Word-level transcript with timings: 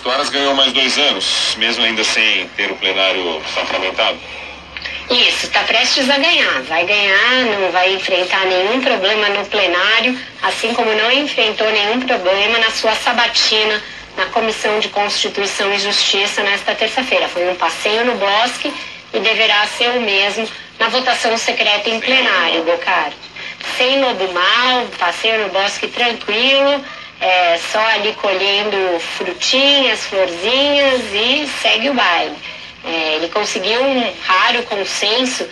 Augusto 0.00 0.10
Aras 0.10 0.30
ganhou 0.30 0.54
mais 0.54 0.72
dois 0.72 0.96
anos, 0.96 1.54
mesmo 1.58 1.84
ainda 1.84 2.02
sem 2.02 2.46
ter 2.56 2.70
o 2.70 2.76
plenário 2.76 3.42
sacramentado. 3.54 4.18
Isso, 5.10 5.46
está 5.46 5.62
prestes 5.64 6.08
a 6.08 6.16
ganhar. 6.16 6.62
Vai 6.62 6.86
ganhar, 6.86 7.44
não 7.60 7.70
vai 7.70 7.92
enfrentar 7.92 8.46
nenhum 8.46 8.80
problema 8.80 9.28
no 9.28 9.44
plenário, 9.44 10.18
assim 10.42 10.72
como 10.72 10.90
não 10.94 11.12
enfrentou 11.12 11.70
nenhum 11.70 12.00
problema 12.00 12.58
na 12.58 12.70
sua 12.70 12.94
sabatina 12.94 13.82
na 14.16 14.26
Comissão 14.26 14.78
de 14.80 14.88
Constituição 14.88 15.72
e 15.74 15.78
Justiça 15.78 16.42
nesta 16.42 16.74
terça-feira. 16.74 17.28
Foi 17.28 17.50
um 17.50 17.54
passeio 17.56 18.04
no 18.06 18.14
bosque 18.14 18.72
e 19.12 19.18
deverá 19.18 19.66
ser 19.66 19.90
o 19.90 20.00
mesmo 20.00 20.48
na 20.78 20.88
votação 20.88 21.36
secreta 21.36 21.90
em 21.90 22.00
plenário, 22.00 22.64
Bocardi. 22.64 23.16
Sem 23.76 24.00
lobo 24.00 24.32
mal, 24.32 24.86
passeio 24.98 25.42
no 25.42 25.48
bosque 25.50 25.88
tranquilo, 25.88 26.82
é, 27.20 27.58
só 27.70 27.80
ali 27.80 28.14
colhendo 28.14 28.98
frutinhas, 29.18 30.06
florzinhas 30.06 31.02
e 31.12 31.46
segue 31.60 31.90
o 31.90 31.94
baile. 31.94 32.36
É, 32.84 33.16
ele 33.16 33.28
conseguiu 33.28 33.82
um 33.82 34.12
raro 34.22 34.62
consenso 34.62 35.46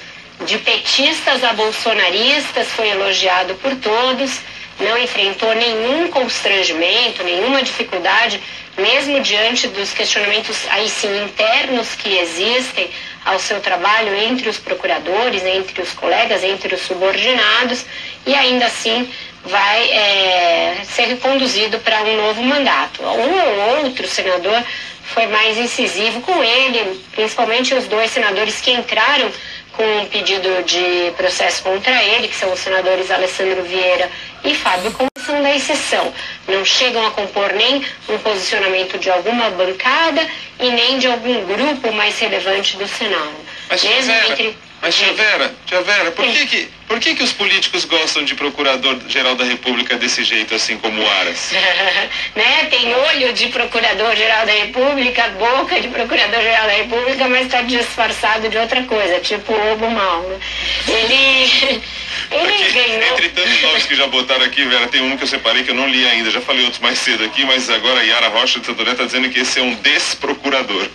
de 0.47 0.59
petistas 0.59 1.45
a 1.45 1.53
bolsonaristas, 1.53 2.69
foi 2.69 2.89
elogiado 2.89 3.55
por 3.57 3.75
todos, 3.77 4.41
não 4.81 4.97
enfrentou 4.97 5.55
nenhum 5.55 6.09
constrangimento, 6.09 7.23
nenhuma 7.25 7.63
dificuldade, 7.63 8.41
mesmo 8.79 9.21
diante 9.21 9.67
dos 9.69 9.93
questionamentos 9.93 10.57
aí 10.71 10.89
sim 10.89 11.25
internos 11.25 11.95
que 11.97 12.17
existem 12.17 12.89
ao 13.25 13.39
seu 13.39 13.61
trabalho 13.61 14.15
entre 14.15 14.49
os 14.49 14.57
procuradores, 14.57 15.45
entre 15.45 15.83
os 15.83 15.93
colegas, 15.93 16.45
entre 16.45 16.75
os 16.75 16.83
subordinados, 16.83 17.85
e 18.25 18.35
ainda 18.35 18.67
assim 18.67 19.13
vai 19.45 19.91
é, 19.91 20.79
ser 20.85 21.07
reconduzido 21.07 21.79
para 21.81 22.03
um 22.03 22.17
novo 22.17 22.43
mandato. 22.43 23.03
Um 23.03 23.07
ou 23.07 23.85
outro 23.85 24.07
senador 24.07 24.63
foi 25.05 25.27
mais 25.27 25.57
incisivo 25.57 26.21
com 26.21 26.45
ele, 26.45 27.01
principalmente 27.13 27.75
os 27.75 27.87
dois 27.87 28.11
senadores 28.11 28.61
que 28.61 28.71
entraram 28.71 29.31
com 29.73 29.85
um 30.01 30.07
pedido 30.07 30.63
de 30.65 31.13
processo 31.17 31.63
contra 31.63 32.03
ele, 32.03 32.29
que 32.29 32.35
são 32.35 32.53
os 32.53 32.59
senadores 32.59 33.11
Alessandro 33.11 33.63
Vieira 33.63 34.11
e 34.45 34.55
Fábio 34.55 34.93
são 35.25 35.43
da 35.43 35.55
exceção. 35.55 36.13
Não 36.49 36.65
chegam 36.65 37.07
a 37.07 37.11
compor 37.11 37.53
nem 37.53 37.85
um 38.09 38.19
posicionamento 38.19 38.99
de 38.99 39.11
alguma 39.11 39.51
bancada 39.51 40.27
e 40.59 40.71
nem 40.71 40.99
de 40.99 41.07
algum 41.07 41.45
grupo 41.45 41.93
mais 41.93 42.19
relevante 42.19 42.77
do 42.77 42.89
Senado. 42.89 43.37
Mas, 43.69 43.85
Mesmo 43.85 44.13
entre... 44.13 44.57
mas 44.81 44.95
tia 44.95 45.13
Vera, 45.13 45.53
tia 45.67 45.81
Vera, 45.83 46.11
por 46.13 46.25
que 46.25 46.47
que, 46.47 46.69
por 46.87 47.01
que 47.01 47.15
que 47.17 47.23
os 47.23 47.33
políticos 47.33 47.85
gostam 47.85 48.25
de 48.25 48.35
procurador-geral 48.35 49.35
da 49.35 49.45
República 49.45 49.97
desse 49.97 50.23
jeito, 50.23 50.55
assim 50.55 50.79
como 50.79 51.03
o 51.03 51.11
Aras? 51.11 51.51
né? 52.37 52.65
Tem 52.71 52.95
olho 52.95 53.33
de 53.33 53.49
procurador-geral 53.49 54.47
da 54.47 54.53
República, 54.53 55.29
boca 55.31 55.81
de 55.81 55.89
procurador-geral 55.89 56.67
da 56.67 56.73
República, 56.75 57.29
mas 57.29 57.47
está 57.47 57.63
disfarçado 57.63 58.49
de 58.49 58.57
outra 58.57 58.83
coisa, 58.85 59.19
tipo 59.21 59.53
o 59.53 59.69
lobo 59.71 59.91
mal. 59.91 60.23
Né? 60.23 60.39
Ele... 60.87 61.83
Ele 62.31 62.73
ganhou... 62.73 63.15
Entre 63.15 63.31
tantos 63.31 63.63
nomes 63.63 63.87
que 63.87 63.95
já 63.95 64.07
botaram 64.07 64.45
aqui, 64.45 64.63
Vera, 64.65 64.87
tem 64.89 65.01
um 65.01 65.17
que 65.17 65.25
eu 65.25 65.29
separei 65.29 65.63
que 65.63 65.71
eu 65.71 65.75
não 65.75 65.89
li 65.89 66.07
ainda, 66.07 66.31
já 66.31 66.41
falei 66.43 66.63
outros 66.63 66.83
mais 66.83 66.99
cedo 66.99 67.25
aqui, 67.25 67.45
mas 67.45 67.71
agora 67.71 68.01
a 68.01 68.03
Yara 68.03 68.29
Rocha 68.29 68.61
de 68.61 68.67
Santoré 68.67 68.93
está 68.93 69.05
dizendo 69.05 69.31
que 69.31 69.41
esse 69.41 69.59
é 69.59 69.63
um 69.63 69.75
desprocurador. 69.77 70.89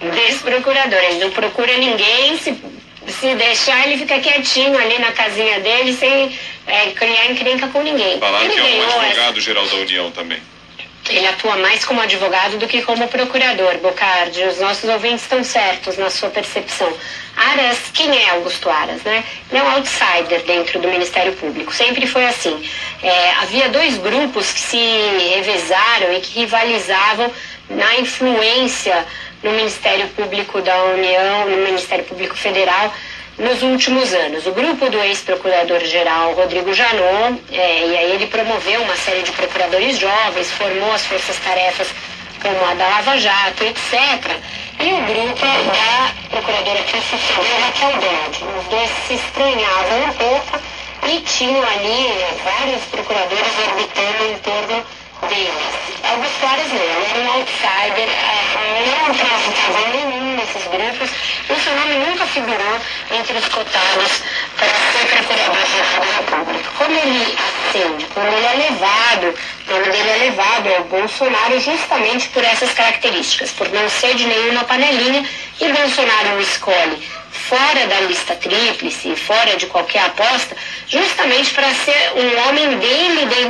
Desprocurador, 0.00 0.98
ele 0.98 1.20
não 1.20 1.30
procura 1.30 1.78
ninguém, 1.78 2.36
se, 2.36 2.54
se 3.08 3.34
deixar 3.34 3.86
ele 3.86 3.98
fica 3.98 4.18
quietinho 4.20 4.78
ali 4.78 4.98
na 4.98 5.12
casinha 5.12 5.60
dele 5.60 5.92
sem 5.92 6.38
é, 6.66 6.90
criar 6.90 7.26
encrenca 7.26 7.68
com 7.68 7.82
ninguém. 7.82 8.18
Falaram 8.18 8.44
ele 8.44 8.54
que 8.54 8.60
é 8.60 8.86
um 8.86 9.00
advogado-geral 9.00 9.66
da 9.66 9.76
União 9.76 10.10
também. 10.10 10.40
Ele 11.08 11.26
atua 11.26 11.56
mais 11.56 11.84
como 11.84 12.00
advogado 12.00 12.56
do 12.56 12.66
que 12.66 12.80
como 12.80 13.06
procurador, 13.08 13.76
Bocardi. 13.78 14.42
Os 14.44 14.58
nossos 14.58 14.88
ouvintes 14.88 15.22
estão 15.22 15.44
certos 15.44 15.98
na 15.98 16.08
sua 16.08 16.30
percepção. 16.30 16.90
Aras, 17.36 17.78
quem 17.92 18.16
é 18.16 18.30
Augusto 18.30 18.70
Aras, 18.70 19.02
né? 19.02 19.22
Ele 19.50 19.60
é 19.60 19.62
um 19.62 19.70
outsider 19.72 20.42
dentro 20.44 20.80
do 20.80 20.88
Ministério 20.88 21.34
Público. 21.34 21.74
Sempre 21.74 22.06
foi 22.06 22.24
assim. 22.24 22.66
É, 23.02 23.30
havia 23.42 23.68
dois 23.68 23.98
grupos 23.98 24.50
que 24.50 24.60
se 24.60 24.78
revezaram 25.34 26.10
e 26.14 26.20
que 26.20 26.40
rivalizavam 26.40 27.30
na 27.68 27.96
influência 27.96 29.06
no 29.44 29.52
Ministério 29.52 30.08
Público 30.08 30.60
da 30.62 30.76
União, 30.84 31.48
no 31.50 31.58
Ministério 31.58 32.04
Público 32.04 32.34
Federal, 32.34 32.92
nos 33.38 33.62
últimos 33.62 34.12
anos. 34.14 34.46
O 34.46 34.52
grupo 34.52 34.88
do 34.88 34.98
ex-procurador-geral 34.98 36.32
Rodrigo 36.32 36.72
Janot, 36.72 37.42
é, 37.52 37.86
e 37.86 37.96
aí 37.96 38.12
ele 38.12 38.26
promoveu 38.26 38.80
uma 38.80 38.96
série 38.96 39.22
de 39.22 39.32
procuradores 39.32 39.98
jovens, 39.98 40.50
formou 40.52 40.90
as 40.92 41.04
forças-tarefas 41.04 41.88
como 42.40 42.64
a 42.66 42.74
da 42.74 42.88
Lava 42.88 43.18
Jato, 43.18 43.64
etc. 43.64 44.36
E 44.80 44.92
o 44.92 45.00
grupo 45.02 45.40
da 45.40 46.12
procuradora 46.30 46.82
Constitucional 46.82 47.60
Raquel 47.60 47.92
Dodge. 48.00 48.44
Os 48.58 48.66
dois 48.68 48.90
se 49.06 49.14
estranhavam 49.14 50.04
um 50.04 50.12
pouco 50.12 50.60
e 51.06 51.20
tinham 51.20 51.62
ali 51.62 52.08
vários 52.42 52.82
procuradores 52.84 53.52
orbitando 53.68 54.24
em 54.24 54.38
torno 54.38 55.03
deles. 55.28 55.84
Augusto 56.04 56.46
Aras 56.46 56.68
não, 56.68 56.82
ele 56.82 57.06
era 57.10 57.18
um 57.18 57.32
outsider, 57.32 58.08
não 58.96 59.14
transitava 59.14 59.88
nenhum 59.88 60.36
desses 60.36 60.64
grupos, 60.64 61.10
e 61.48 61.52
o 61.52 61.60
seu 61.60 61.74
nome 61.76 61.94
nunca 62.06 62.26
figurou 62.26 62.80
entre 63.10 63.38
os 63.38 63.48
cotados 63.48 64.22
para 64.56 64.68
ser 64.68 65.06
procurador-geral 65.08 66.00
da 66.00 66.36
República. 66.36 66.70
Como 66.76 66.94
ele 66.94 67.36
acende, 67.38 68.06
quando 68.12 68.32
ele 68.34 68.46
é 68.46 68.70
levado, 68.70 69.34
quando 69.66 69.94
ele 69.94 70.10
é 70.10 70.16
levado 70.24 70.74
ao 70.74 70.84
Bolsonaro 70.84 71.58
justamente 71.60 72.28
por 72.28 72.44
essas 72.44 72.72
características, 72.74 73.50
por 73.52 73.68
não 73.70 73.88
ser 73.88 74.14
de 74.14 74.26
nenhuma 74.26 74.64
panelinha, 74.64 75.24
e 75.60 75.72
Bolsonaro 75.72 76.36
o 76.36 76.40
escolhe 76.40 77.02
fora 77.48 77.86
da 77.86 78.00
lista 78.02 78.34
tríplice, 78.36 79.16
fora 79.16 79.56
de 79.56 79.66
qualquer 79.66 80.04
aposta, 80.04 80.56
justamente 80.88 81.52
para 81.52 81.68
ser 81.74 82.12
um 82.14 82.48
homem 82.48 82.78
dele 82.78 83.03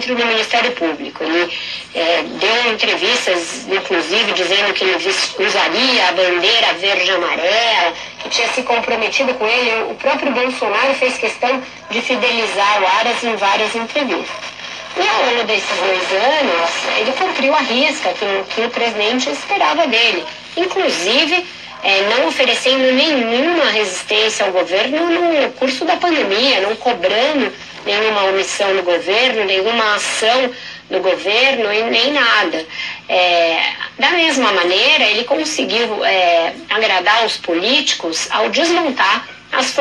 dentro 0.04 0.14
do 0.14 0.26
Ministério 0.26 0.72
Público. 0.72 1.24
Ele 1.24 1.50
é, 1.94 2.22
deu 2.22 2.72
entrevistas, 2.72 3.66
inclusive, 3.66 4.32
dizendo 4.32 4.72
que 4.74 4.84
ele 4.84 4.96
usaria 5.38 6.08
a 6.08 6.12
bandeira 6.12 6.74
verde 6.74 7.10
amarela, 7.10 7.94
que 8.18 8.28
tinha 8.28 8.48
se 8.48 8.62
comprometido 8.62 9.32
com 9.34 9.46
ele. 9.46 9.90
O 9.90 9.94
próprio 9.94 10.32
Bolsonaro 10.32 10.94
fez 10.94 11.16
questão 11.16 11.62
de 11.90 12.00
fidelizar 12.02 12.82
o 12.82 12.86
Aras 12.98 13.24
em 13.24 13.34
várias 13.36 13.74
entrevistas. 13.74 14.54
E 14.96 15.08
ao 15.08 15.26
longo 15.26 15.44
desses 15.44 15.76
dois 15.78 16.22
anos, 16.22 16.70
ele 16.98 17.12
cumpriu 17.12 17.54
a 17.54 17.60
risca 17.60 18.10
que, 18.10 18.54
que 18.54 18.60
o 18.60 18.70
presidente 18.70 19.30
esperava 19.30 19.86
dele. 19.88 20.24
Inclusive, 20.56 21.44
é, 21.82 22.02
não 22.02 22.28
oferecendo 22.28 22.92
nenhuma 22.92 23.64
resistência 23.70 24.46
ao 24.46 24.52
governo 24.52 25.10
no 25.10 25.52
curso 25.52 25.84
da 25.84 25.96
pandemia, 25.96 26.60
não 26.60 26.76
cobrando 26.76 27.52
nenhuma 27.84 28.24
omissão 28.24 28.74
do 28.76 28.82
governo, 28.82 29.44
nenhuma 29.44 29.94
ação 29.94 30.50
do 30.90 31.00
governo 31.00 31.72
e 31.72 31.82
nem 31.84 32.12
nada. 32.12 32.66
É, 33.08 33.72
da 33.98 34.10
mesma 34.10 34.52
maneira, 34.52 35.04
ele 35.04 35.24
conseguiu 35.24 36.04
é, 36.04 36.54
agradar 36.70 37.24
os 37.24 37.36
políticos 37.36 38.28
ao 38.30 38.48
desmontar 38.50 39.28
as 39.52 39.72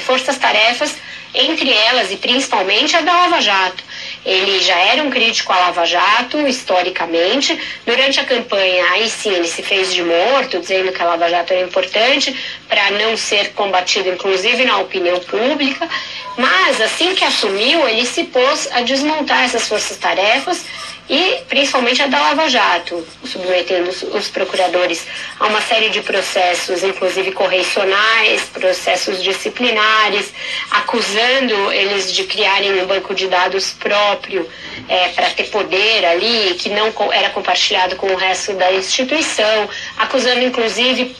forças-tarefas, 0.00 0.96
entre 1.34 1.70
elas 1.70 2.10
e 2.12 2.16
principalmente 2.16 2.96
a 2.96 3.00
da 3.00 3.12
Lava 3.12 3.40
Jato. 3.40 3.82
Ele 4.26 4.58
já 4.58 4.76
era 4.76 5.04
um 5.04 5.08
crítico 5.08 5.52
à 5.52 5.56
Lava 5.56 5.86
Jato, 5.86 6.48
historicamente. 6.48 7.56
Durante 7.86 8.18
a 8.18 8.24
campanha, 8.24 8.84
aí 8.90 9.08
sim, 9.08 9.32
ele 9.32 9.46
se 9.46 9.62
fez 9.62 9.94
de 9.94 10.02
morto, 10.02 10.58
dizendo 10.58 10.90
que 10.90 11.00
a 11.00 11.04
Lava 11.04 11.28
Jato 11.28 11.52
era 11.52 11.62
importante 11.62 12.36
para 12.68 12.90
não 12.90 13.16
ser 13.16 13.52
combatido, 13.52 14.08
inclusive 14.08 14.64
na 14.64 14.78
opinião 14.78 15.20
pública. 15.20 15.88
Mas, 16.36 16.80
assim 16.80 17.14
que 17.14 17.24
assumiu, 17.24 17.88
ele 17.88 18.04
se 18.04 18.24
pôs 18.24 18.68
a 18.72 18.80
desmontar 18.80 19.44
essas 19.44 19.68
forças-tarefas 19.68 20.64
e 21.08 21.42
principalmente 21.48 22.02
a 22.02 22.06
da 22.06 22.20
Lava 22.20 22.48
Jato, 22.48 23.06
submetendo 23.24 23.90
os, 23.90 24.28
procuradores 24.28 25.06
a 25.38 25.46
uma 25.46 25.60
série 25.60 25.88
de 25.90 26.00
processos, 26.02 26.82
inclusive 26.82 27.32
correcionais, 27.32 28.42
processos 28.52 29.22
disciplinares, 29.22 30.32
acusando 30.70 31.72
eles 31.72 32.12
de 32.12 32.24
criarem 32.24 32.82
um 32.82 32.86
banco 32.86 33.14
de 33.14 33.28
dados 33.28 33.72
próprio 33.72 34.48
é, 34.88 35.08
para 35.08 35.30
ter 35.30 35.44
poder 35.44 36.04
ali, 36.04 36.54
que 36.54 36.68
não 36.70 36.92
era 37.12 37.30
compartilhado 37.30 37.96
com 37.96 38.08
o 38.08 38.16
resto 38.16 38.54
da 38.54 38.72
instituição, 38.72 39.68
acusando 39.98 40.42
inclusive 40.42 41.14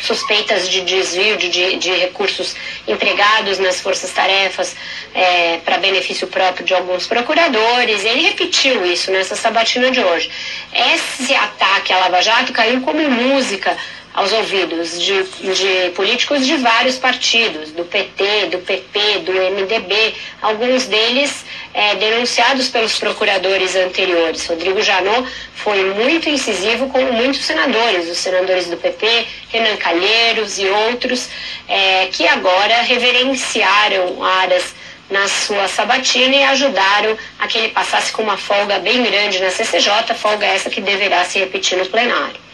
suspeitas 0.00 0.68
de 0.68 0.82
desvio 0.82 1.36
de, 1.36 1.48
de, 1.48 1.76
de 1.76 1.90
recursos 1.92 2.54
empregados 2.86 3.58
nas 3.58 3.80
forças-tarefas 3.80 4.76
é, 5.14 5.58
para 5.58 5.78
benefício 5.78 6.26
próprio 6.26 6.64
de 6.64 6.74
alguns 6.74 7.06
procuradores. 7.06 8.04
Ele 8.04 8.22
repetiu 8.22 8.84
isso 8.84 9.10
nessa 9.10 9.36
sabatina 9.36 9.90
de 9.90 10.00
hoje. 10.00 10.30
Esse 10.72 11.34
ataque 11.34 11.92
à 11.92 11.98
Lava 11.98 12.20
Jato 12.22 12.52
caiu 12.52 12.80
como 12.80 13.08
música 13.10 13.76
aos 14.16 14.32
ouvidos 14.32 14.98
de, 14.98 15.22
de, 15.22 15.90
políticos 15.90 16.46
de 16.46 16.56
vários 16.56 16.96
partidos, 16.96 17.70
do 17.72 17.84
PT, 17.84 18.46
do 18.46 18.58
PP, 18.60 19.18
do 19.18 19.32
MDB, 19.32 20.14
alguns 20.40 20.86
deles 20.86 21.44
é, 21.74 21.94
denunciados 21.96 22.70
pelos 22.70 22.98
procuradores 22.98 23.76
anteriores. 23.76 24.46
Rodrigo 24.46 24.80
Janot 24.80 25.28
foi 25.54 25.84
muito 25.92 26.30
incisivo 26.30 26.88
com 26.88 26.98
muitos 27.12 27.44
senadores, 27.44 28.08
os 28.08 28.16
senadores 28.16 28.68
do 28.68 28.78
PP, 28.78 29.26
Renan 29.50 29.76
Calheiros 29.76 30.58
e 30.58 30.66
outros, 30.66 31.28
é, 31.68 32.06
que 32.06 32.26
agora 32.26 32.80
reverenciaram 32.80 34.24
Aras 34.24 34.74
na 35.10 35.28
sua 35.28 35.68
sabatina 35.68 36.34
e 36.34 36.42
ajudaram 36.44 37.18
a 37.38 37.46
que 37.46 37.58
ele 37.58 37.68
passasse 37.68 38.10
com 38.12 38.22
uma 38.22 38.38
folga 38.38 38.78
bem 38.78 39.02
grande 39.02 39.40
na 39.40 39.50
CCJ, 39.50 40.14
folga 40.14 40.46
essa 40.46 40.70
que 40.70 40.80
deverá 40.80 41.22
se 41.24 41.38
repetir 41.38 41.76
no 41.76 41.84
plenário. 41.84 42.45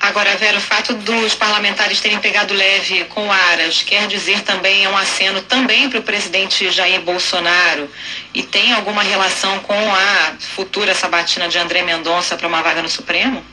Agora, 0.00 0.36
Vera, 0.36 0.58
o 0.58 0.60
fato 0.60 0.94
dos 0.94 1.34
parlamentares 1.34 2.00
terem 2.00 2.18
pegado 2.18 2.54
leve 2.54 3.04
com 3.04 3.30
Aras 3.32 3.82
quer 3.82 4.06
dizer 4.06 4.42
também, 4.42 4.84
é 4.84 4.88
um 4.88 4.96
aceno 4.96 5.42
também 5.42 5.88
para 5.88 5.98
o 5.98 6.02
presidente 6.02 6.70
Jair 6.70 7.00
Bolsonaro 7.00 7.90
e 8.34 8.42
tem 8.42 8.72
alguma 8.72 9.02
relação 9.02 9.58
com 9.60 9.74
a 9.74 10.34
futura 10.38 10.94
sabatina 10.94 11.48
de 11.48 11.58
André 11.58 11.82
Mendonça 11.82 12.36
para 12.36 12.46
uma 12.46 12.62
vaga 12.62 12.82
no 12.82 12.88
Supremo? 12.88 13.44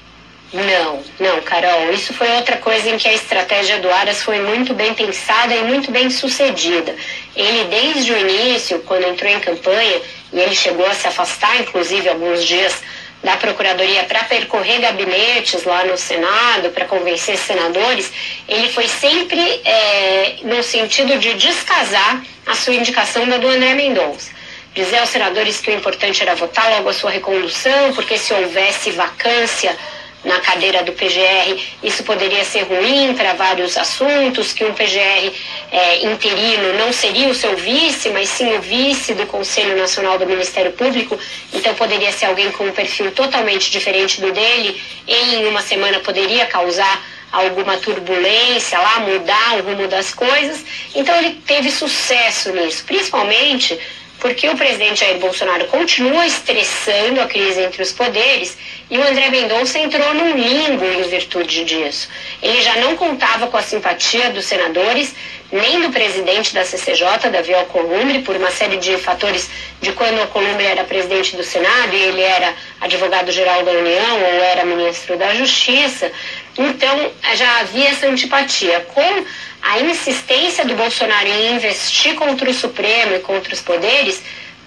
Não, 0.53 1.03
não, 1.19 1.41
Carol. 1.41 1.91
Isso 1.91 2.13
foi 2.13 2.29
outra 2.33 2.57
coisa 2.57 2.87
em 2.87 2.97
que 2.97 3.07
a 3.07 3.13
estratégia 3.13 3.79
do 3.79 3.89
Aras 3.89 4.21
foi 4.21 4.39
muito 4.39 4.75
bem 4.75 4.93
pensada 4.93 5.55
e 5.55 5.63
muito 5.63 5.91
bem 5.91 6.11
sucedida. 6.11 6.95
Ele, 7.35 7.63
desde 7.65 8.11
o 8.11 8.17
início, 8.17 8.79
quando 8.81 9.07
entrou 9.07 9.31
em 9.31 9.39
campanha, 9.39 10.01
e 10.31 10.39
ele 10.39 10.53
chegou 10.53 10.85
a 10.85 10.93
se 10.93 11.07
afastar, 11.07 11.59
inclusive, 11.59 12.07
alguns 12.07 12.45
dias 12.45 12.83
da 13.23 13.37
Procuradoria 13.37 14.03
para 14.03 14.23
percorrer 14.25 14.81
gabinetes 14.81 15.63
lá 15.63 15.85
no 15.85 15.97
Senado, 15.97 16.69
para 16.71 16.85
convencer 16.85 17.37
senadores, 17.37 18.11
ele 18.47 18.69
foi 18.69 18.87
sempre 18.87 19.41
é, 19.63 20.35
no 20.43 20.61
sentido 20.61 21.17
de 21.17 21.33
descasar 21.35 22.21
a 22.45 22.53
sua 22.53 22.75
indicação 22.75 23.27
da 23.27 23.37
do 23.37 23.47
André 23.47 23.73
Mendonça. 23.75 24.31
Dizer 24.75 24.97
aos 24.97 25.09
senadores 25.09 25.59
que 25.59 25.69
o 25.69 25.73
importante 25.73 26.21
era 26.21 26.35
votar 26.35 26.69
logo 26.71 26.89
a 26.89 26.93
sua 26.93 27.11
recondução, 27.11 27.93
porque 27.93 28.17
se 28.17 28.33
houvesse 28.33 28.91
vacância 28.91 29.77
na 30.23 30.39
cadeira 30.39 30.83
do 30.83 30.93
PGR, 30.93 31.61
isso 31.83 32.03
poderia 32.03 32.43
ser 32.45 32.63
ruim 32.63 33.13
para 33.13 33.33
vários 33.33 33.77
assuntos, 33.77 34.53
que 34.53 34.63
um 34.63 34.73
PGR 34.73 35.31
é, 35.71 36.05
interino 36.05 36.73
não 36.79 36.93
seria 36.93 37.27
o 37.27 37.35
seu 37.35 37.55
vice, 37.57 38.09
mas 38.09 38.29
sim 38.29 38.53
o 38.55 38.61
vice 38.61 39.13
do 39.13 39.25
Conselho 39.25 39.77
Nacional 39.77 40.17
do 40.17 40.25
Ministério 40.25 40.71
Público, 40.71 41.19
então 41.53 41.73
poderia 41.75 42.11
ser 42.11 42.27
alguém 42.27 42.51
com 42.51 42.65
um 42.65 42.71
perfil 42.71 43.11
totalmente 43.11 43.69
diferente 43.69 44.21
do 44.21 44.31
dele, 44.31 44.81
em 45.07 45.45
uma 45.47 45.61
semana 45.61 45.99
poderia 45.99 46.45
causar 46.45 47.03
alguma 47.33 47.77
turbulência 47.77 48.77
lá, 48.77 48.99
mudar 48.99 49.57
o 49.57 49.63
rumo 49.63 49.87
das 49.87 50.13
coisas. 50.13 50.63
Então 50.93 51.17
ele 51.17 51.41
teve 51.45 51.71
sucesso 51.71 52.51
nisso, 52.51 52.83
principalmente 52.85 53.77
porque 54.23 54.47
o 54.47 54.55
presidente 54.55 55.01
Jair 55.01 55.17
Bolsonaro 55.17 55.65
continua 55.65 56.25
estressando 56.25 57.19
a 57.19 57.27
crise 57.27 57.61
entre 57.61 57.83
os 57.83 57.91
poderes 57.91 58.57
e 58.89 58.97
o 58.97 59.03
André 59.03 59.29
Mendonça 59.29 59.77
entrou 59.77 60.13
num 60.13 60.37
limbo 60.37 60.85
em 60.85 61.03
virtude 61.09 61.65
disso. 61.65 62.07
Ele 62.41 62.61
já 62.61 62.77
não 62.77 62.95
contava 62.95 63.47
com 63.47 63.57
a 63.57 63.61
simpatia 63.61 64.29
dos 64.29 64.45
senadores, 64.45 65.13
nem 65.51 65.81
do 65.81 65.89
presidente 65.89 66.53
da 66.53 66.63
CCJ, 66.63 67.29
Davi 67.29 67.53
Alcolumbre, 67.53 68.19
por 68.19 68.37
uma 68.37 68.49
série 68.49 68.77
de 68.77 68.97
fatores 68.97 69.49
de 69.81 69.91
quando 69.91 70.21
Alcolumbre 70.21 70.65
era 70.65 70.85
presidente 70.85 71.35
do 71.35 71.43
Senado 71.43 71.93
e 71.93 72.01
ele 72.01 72.21
era 72.21 72.53
advogado-geral 72.79 73.63
da 73.63 73.71
União 73.71 74.21
ou 74.21 74.41
era 74.41 74.63
ministro 74.63 75.17
da 75.17 75.35
Justiça. 75.35 76.09
Então, 76.57 77.11
já 77.35 77.59
havia 77.61 77.89
essa 77.89 78.07
antipatia. 78.07 78.81
Com 78.93 79.25
a 79.61 79.79
insistência 79.79 80.65
do 80.65 80.75
Bolsonaro 80.75 81.27
em 81.27 81.55
investir 81.55 82.15
contra 82.15 82.49
o 82.49 82.53
Supremo 82.53 83.15
e 83.15 83.19
contra 83.19 83.53
os 83.53 83.61
poderes, 83.61 84.21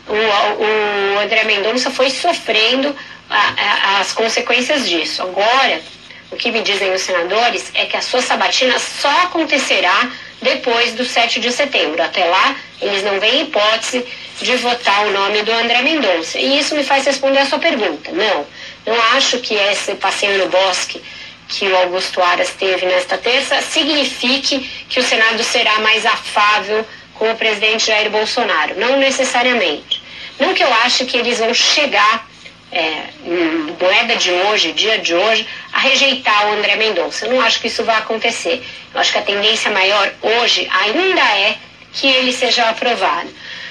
o, 0.08 0.12
o 0.12 1.18
André 1.20 1.44
Mendonça 1.44 1.90
foi 1.90 2.10
sofrendo 2.10 2.94
a, 3.28 3.36
a, 3.36 4.00
as 4.00 4.12
consequências 4.12 4.88
disso. 4.88 5.22
Agora, 5.22 5.80
o 6.30 6.36
que 6.36 6.50
me 6.50 6.60
dizem 6.62 6.92
os 6.92 7.02
senadores 7.02 7.70
é 7.74 7.86
que 7.86 7.96
a 7.96 8.02
sua 8.02 8.20
sabatina 8.20 8.78
só 8.78 9.10
acontecerá 9.22 10.10
depois 10.42 10.92
do 10.94 11.04
7 11.04 11.40
de 11.40 11.52
setembro. 11.52 12.02
Até 12.02 12.24
lá, 12.24 12.56
eles 12.80 13.02
não 13.02 13.18
veem 13.20 13.42
hipótese 13.42 14.04
de 14.40 14.56
votar 14.56 15.06
o 15.06 15.12
nome 15.12 15.42
do 15.42 15.52
André 15.52 15.82
Mendonça. 15.82 16.38
E 16.38 16.58
isso 16.58 16.74
me 16.74 16.84
faz 16.84 17.04
responder 17.06 17.38
a 17.38 17.46
sua 17.46 17.58
pergunta. 17.58 18.10
Não, 18.12 18.46
não 18.86 19.02
acho 19.14 19.38
que 19.38 19.54
esse 19.54 19.94
passeio 19.94 20.38
no 20.38 20.48
bosque 20.48 21.02
que 21.48 21.66
o 21.66 21.76
Augusto 21.76 22.20
Aras 22.20 22.50
teve 22.50 22.86
nesta 22.86 23.16
terça 23.16 23.60
signifique 23.62 24.58
que 24.88 25.00
o 25.00 25.02
Senado 25.02 25.42
será 25.44 25.78
mais 25.78 26.04
afável 26.04 26.86
com 27.14 27.30
o 27.30 27.36
presidente 27.36 27.86
Jair 27.86 28.10
Bolsonaro. 28.10 28.78
Não 28.78 28.98
necessariamente. 28.98 30.02
Não 30.38 30.52
que 30.52 30.62
eu 30.62 30.72
ache 30.84 31.04
que 31.04 31.16
eles 31.16 31.38
vão 31.38 31.54
chegar 31.54 32.26
é, 32.70 33.04
moeda 33.80 34.16
de 34.16 34.30
hoje, 34.30 34.72
dia 34.72 34.98
de 34.98 35.14
hoje, 35.14 35.46
a 35.72 35.78
rejeitar 35.78 36.48
o 36.48 36.52
André 36.52 36.76
Mendonça. 36.76 37.26
Eu 37.26 37.32
não 37.32 37.40
acho 37.40 37.60
que 37.60 37.68
isso 37.68 37.84
vai 37.84 37.96
acontecer. 37.96 38.62
Eu 38.92 39.00
acho 39.00 39.12
que 39.12 39.18
a 39.18 39.22
tendência 39.22 39.70
maior 39.70 40.12
hoje 40.20 40.68
ainda 40.70 41.22
é 41.22 41.56
que 41.92 42.06
ele 42.06 42.32
seja 42.32 42.68
aprovado. 42.68 43.28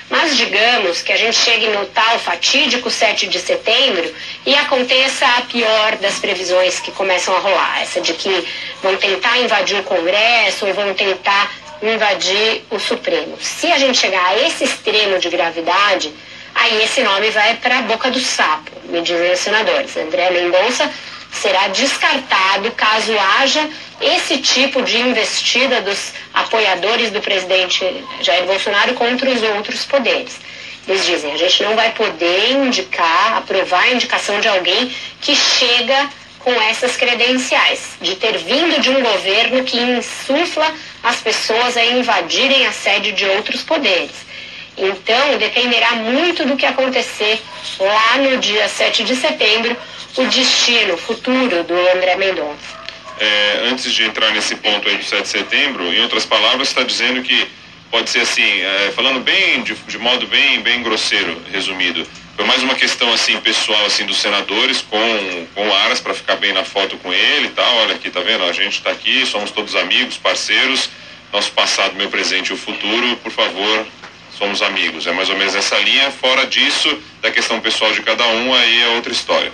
Mas 0.10 0.38
digamos 0.38 1.02
que 1.02 1.12
a 1.12 1.18
gente 1.18 1.36
chegue 1.36 1.68
no 1.70 1.86
tal 1.88 2.20
fatídico 2.20 2.92
7 2.92 3.28
de 3.28 3.40
setembro 3.40 4.14
e 4.46 4.56
aconteça 4.56 5.26
a 5.26 5.42
pior 5.42 5.96
das 5.98 6.20
previsões 6.20 6.80
que 6.80 6.92
começam 6.92 7.36
a 7.36 7.40
rolar, 7.40 7.82
essa 7.82 8.00
de 8.00 8.14
que 8.14 8.48
vão 8.84 8.96
tentar 8.98 9.38
invadir 9.40 9.80
o 9.80 9.84
Congresso 9.84 10.68
ou 10.68 10.74
vão 10.74 10.94
tentar 10.94 11.52
invadir 11.82 12.64
o 12.70 12.80
Supremo. 12.80 13.38
Se 13.42 13.72
a 13.72 13.80
gente 13.80 13.98
chegar 13.98 14.26
a 14.28 14.38
esse 14.48 14.64
extremo 14.64 15.18
de 15.18 15.30
gravidade, 15.30 16.14
aí 16.54 16.84
esse 16.84 17.02
nome 17.02 17.32
vai 17.32 17.56
para 17.56 17.80
a 17.80 17.82
boca 17.82 18.12
do 18.12 18.20
sapo, 18.20 18.72
me 18.86 19.02
dizem 19.02 19.32
os 19.32 19.40
senadores. 19.40 19.98
André 19.98 20.30
Mendonça 20.30 20.90
será 21.32 21.68
descartado 21.68 22.72
caso 22.72 23.14
haja 23.18 23.68
esse 24.00 24.38
tipo 24.38 24.82
de 24.82 24.98
investida 24.98 25.82
dos 25.82 26.14
apoiadores 26.36 27.12
do 27.12 27.22
presidente 27.22 27.84
Jair 28.22 28.46
Bolsonaro 28.46 28.94
contra 28.94 29.30
os 29.30 29.42
outros 29.42 29.86
poderes. 29.86 30.40
Eles 30.88 31.06
dizem, 31.06 31.32
a 31.32 31.38
gente 31.38 31.64
não 31.64 31.76
vai 31.76 31.92
poder 31.94 32.52
indicar, 32.52 33.38
aprovar 33.38 33.84
a 33.84 33.92
indicação 33.92 34.40
de 34.40 34.48
alguém 34.48 34.94
que 35.22 35.36
chega 35.36 36.10
com 36.40 36.52
essas 36.62 36.96
credenciais, 36.96 37.98
de 38.00 38.16
ter 38.18 38.38
vindo 38.38 38.80
de 38.80 38.92
um 38.92 39.02
governo 39.02 39.64
que 39.64 39.78
insufla 39.78 40.72
as 41.02 41.16
pessoas 41.16 41.76
a 41.76 41.84
invadirem 41.84 42.68
a 42.68 42.72
sede 42.72 43.14
de 43.14 43.26
outros 43.26 43.64
poderes. 43.64 44.26
Então, 44.78 45.38
dependerá 45.40 45.94
muito 45.94 46.46
do 46.46 46.56
que 46.56 46.66
acontecer 46.66 47.42
lá 47.80 48.18
no 48.18 48.38
dia 48.38 48.68
7 48.68 49.04
de 49.04 49.16
setembro, 49.16 49.76
o 50.18 50.26
destino 50.26 50.98
futuro 50.98 51.64
do 51.64 51.74
André 51.96 52.16
Mendonça. 52.16 52.85
É, 53.20 53.70
antes 53.70 53.94
de 53.94 54.04
entrar 54.04 54.32
nesse 54.32 54.56
ponto 54.56 54.88
aí 54.90 54.98
do 54.98 55.04
7 55.04 55.22
de 55.22 55.28
setembro, 55.30 55.94
em 55.94 56.02
outras 56.02 56.26
palavras, 56.26 56.68
está 56.68 56.84
dizendo 56.84 57.22
que 57.22 57.48
pode 57.90 58.10
ser 58.10 58.20
assim, 58.20 58.44
é, 58.44 58.92
falando 58.94 59.22
bem, 59.22 59.64
de, 59.64 59.74
de, 59.74 59.98
modo 59.98 60.28
bem, 60.28 60.62
bem 60.62 60.84
grosseiro, 60.84 61.42
resumido, 61.52 62.06
foi 62.36 62.44
mais 62.44 62.62
uma 62.62 62.76
questão 62.76 63.14
assim 63.14 63.40
pessoal 63.40 63.86
assim 63.86 64.06
dos 64.06 64.18
senadores 64.18 64.82
com 64.82 64.98
com 65.56 65.74
Aras 65.74 66.02
para 66.02 66.14
ficar 66.14 66.36
bem 66.36 66.52
na 66.52 66.66
foto 66.66 66.98
com 66.98 67.14
ele 67.14 67.48
e 67.48 67.52
tal. 67.52 67.78
Olha 67.78 67.96
aqui, 67.96 68.10
tá 68.10 68.20
vendo? 68.20 68.44
A 68.44 68.52
gente 68.52 68.74
está 68.74 68.92
aqui, 68.92 69.26
somos 69.26 69.52
todos 69.52 69.74
amigos, 69.74 70.18
parceiros, 70.18 70.90
nosso 71.32 71.52
passado, 71.54 71.96
meu 71.96 72.10
presente 72.10 72.50
e 72.50 72.54
o 72.54 72.58
futuro. 72.58 73.16
Por 73.18 73.32
favor, 73.32 73.88
somos 74.38 74.62
amigos. 74.62 75.08
É 75.08 75.14
mais 75.14 75.30
ou 75.30 75.38
menos 75.38 75.56
essa 75.56 75.78
linha. 75.78 76.12
Fora 76.12 76.46
disso, 76.46 77.02
da 77.22 77.32
questão 77.32 77.62
pessoal 77.62 77.94
de 77.94 78.02
cada 78.02 78.28
um, 78.28 78.54
aí 78.54 78.82
é 78.82 78.88
outra 78.90 79.14
história. 79.14 79.52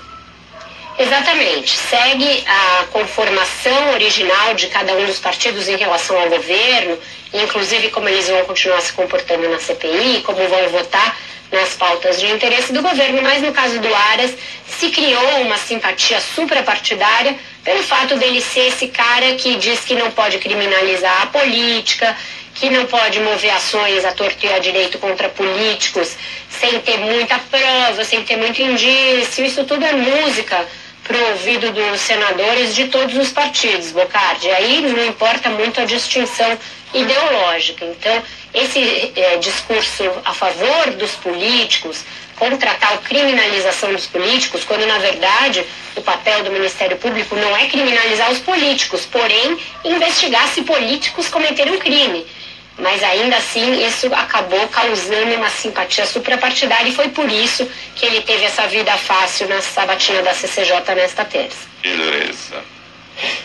Exatamente. 1.01 1.75
Segue 1.77 2.43
a 2.47 2.85
conformação 2.91 3.93
original 3.93 4.53
de 4.53 4.67
cada 4.67 4.93
um 4.93 5.05
dos 5.05 5.17
partidos 5.17 5.67
em 5.67 5.75
relação 5.75 6.15
ao 6.19 6.29
governo, 6.29 6.97
inclusive 7.33 7.89
como 7.89 8.07
eles 8.07 8.29
vão 8.29 8.45
continuar 8.45 8.79
se 8.81 8.93
comportando 8.93 9.49
na 9.49 9.57
CPI, 9.57 10.21
como 10.23 10.47
vão 10.47 10.69
votar 10.69 11.17
nas 11.51 11.73
pautas 11.73 12.19
de 12.19 12.27
interesse 12.27 12.71
do 12.71 12.83
governo, 12.83 13.21
mas 13.21 13.41
no 13.41 13.51
caso 13.51 13.79
do 13.79 13.93
Aras 13.93 14.31
se 14.67 14.89
criou 14.89 15.41
uma 15.41 15.57
simpatia 15.57 16.21
suprapartidária 16.21 17.35
pelo 17.63 17.83
fato 17.83 18.15
dele 18.15 18.39
ser 18.39 18.67
esse 18.67 18.87
cara 18.87 19.33
que 19.35 19.55
diz 19.55 19.79
que 19.81 19.95
não 19.95 20.11
pode 20.11 20.37
criminalizar 20.37 21.23
a 21.23 21.25
política, 21.25 22.15
que 22.53 22.69
não 22.69 22.85
pode 22.85 23.19
mover 23.19 23.51
ações 23.51 24.05
a 24.05 24.11
torto 24.11 24.45
e 24.45 24.53
a 24.53 24.59
direito 24.59 24.99
contra 24.99 25.29
políticos 25.29 26.15
sem 26.47 26.79
ter 26.79 26.99
muita 26.99 27.39
prova, 27.39 28.05
sem 28.05 28.23
ter 28.23 28.37
muito 28.37 28.61
indício. 28.61 29.43
Isso 29.43 29.63
tudo 29.63 29.83
é 29.83 29.93
música 29.93 30.67
para 31.03 31.17
o 31.17 31.29
ouvido 31.31 31.71
dos 31.71 31.99
senadores 32.01 32.75
de 32.75 32.87
todos 32.87 33.15
os 33.17 33.31
partidos, 33.31 33.91
Bocardi. 33.91 34.49
Aí 34.49 34.81
não 34.81 35.05
importa 35.05 35.49
muito 35.49 35.81
a 35.81 35.85
distinção 35.85 36.57
ideológica. 36.93 37.85
Então, 37.85 38.23
esse 38.53 39.11
é, 39.15 39.37
discurso 39.37 40.03
a 40.25 40.33
favor 40.33 40.91
dos 40.91 41.11
políticos, 41.11 42.03
contra 42.41 42.71
a 42.71 42.73
tal 42.73 42.97
criminalização 42.97 43.93
dos 43.93 44.07
políticos, 44.07 44.63
quando 44.63 44.83
na 44.87 44.97
verdade 44.97 45.63
o 45.95 46.01
papel 46.01 46.43
do 46.43 46.51
Ministério 46.51 46.97
Público 46.97 47.35
não 47.35 47.55
é 47.55 47.67
criminalizar 47.67 48.31
os 48.31 48.39
políticos, 48.39 49.05
porém 49.05 49.59
investigar 49.85 50.47
se 50.47 50.63
políticos 50.63 51.29
cometeram 51.29 51.77
crime. 51.77 52.25
Mas 52.77 53.03
ainda 53.03 53.35
assim 53.37 53.85
isso 53.85 54.07
acabou 54.13 54.67
causando 54.69 55.35
uma 55.35 55.49
simpatia 55.49 56.05
suprapartidária 56.05 56.89
e 56.89 56.95
foi 56.95 57.09
por 57.09 57.29
isso 57.29 57.69
que 57.95 58.05
ele 58.05 58.21
teve 58.21 58.45
essa 58.45 58.65
vida 58.67 58.95
fácil 58.97 59.47
na 59.47 59.61
sabatina 59.61 60.21
da 60.23 60.33
CCJ 60.33 60.95
nesta 60.95 61.25
terça. 61.25 61.67
Que 61.81 61.89
dureza. 61.89 62.63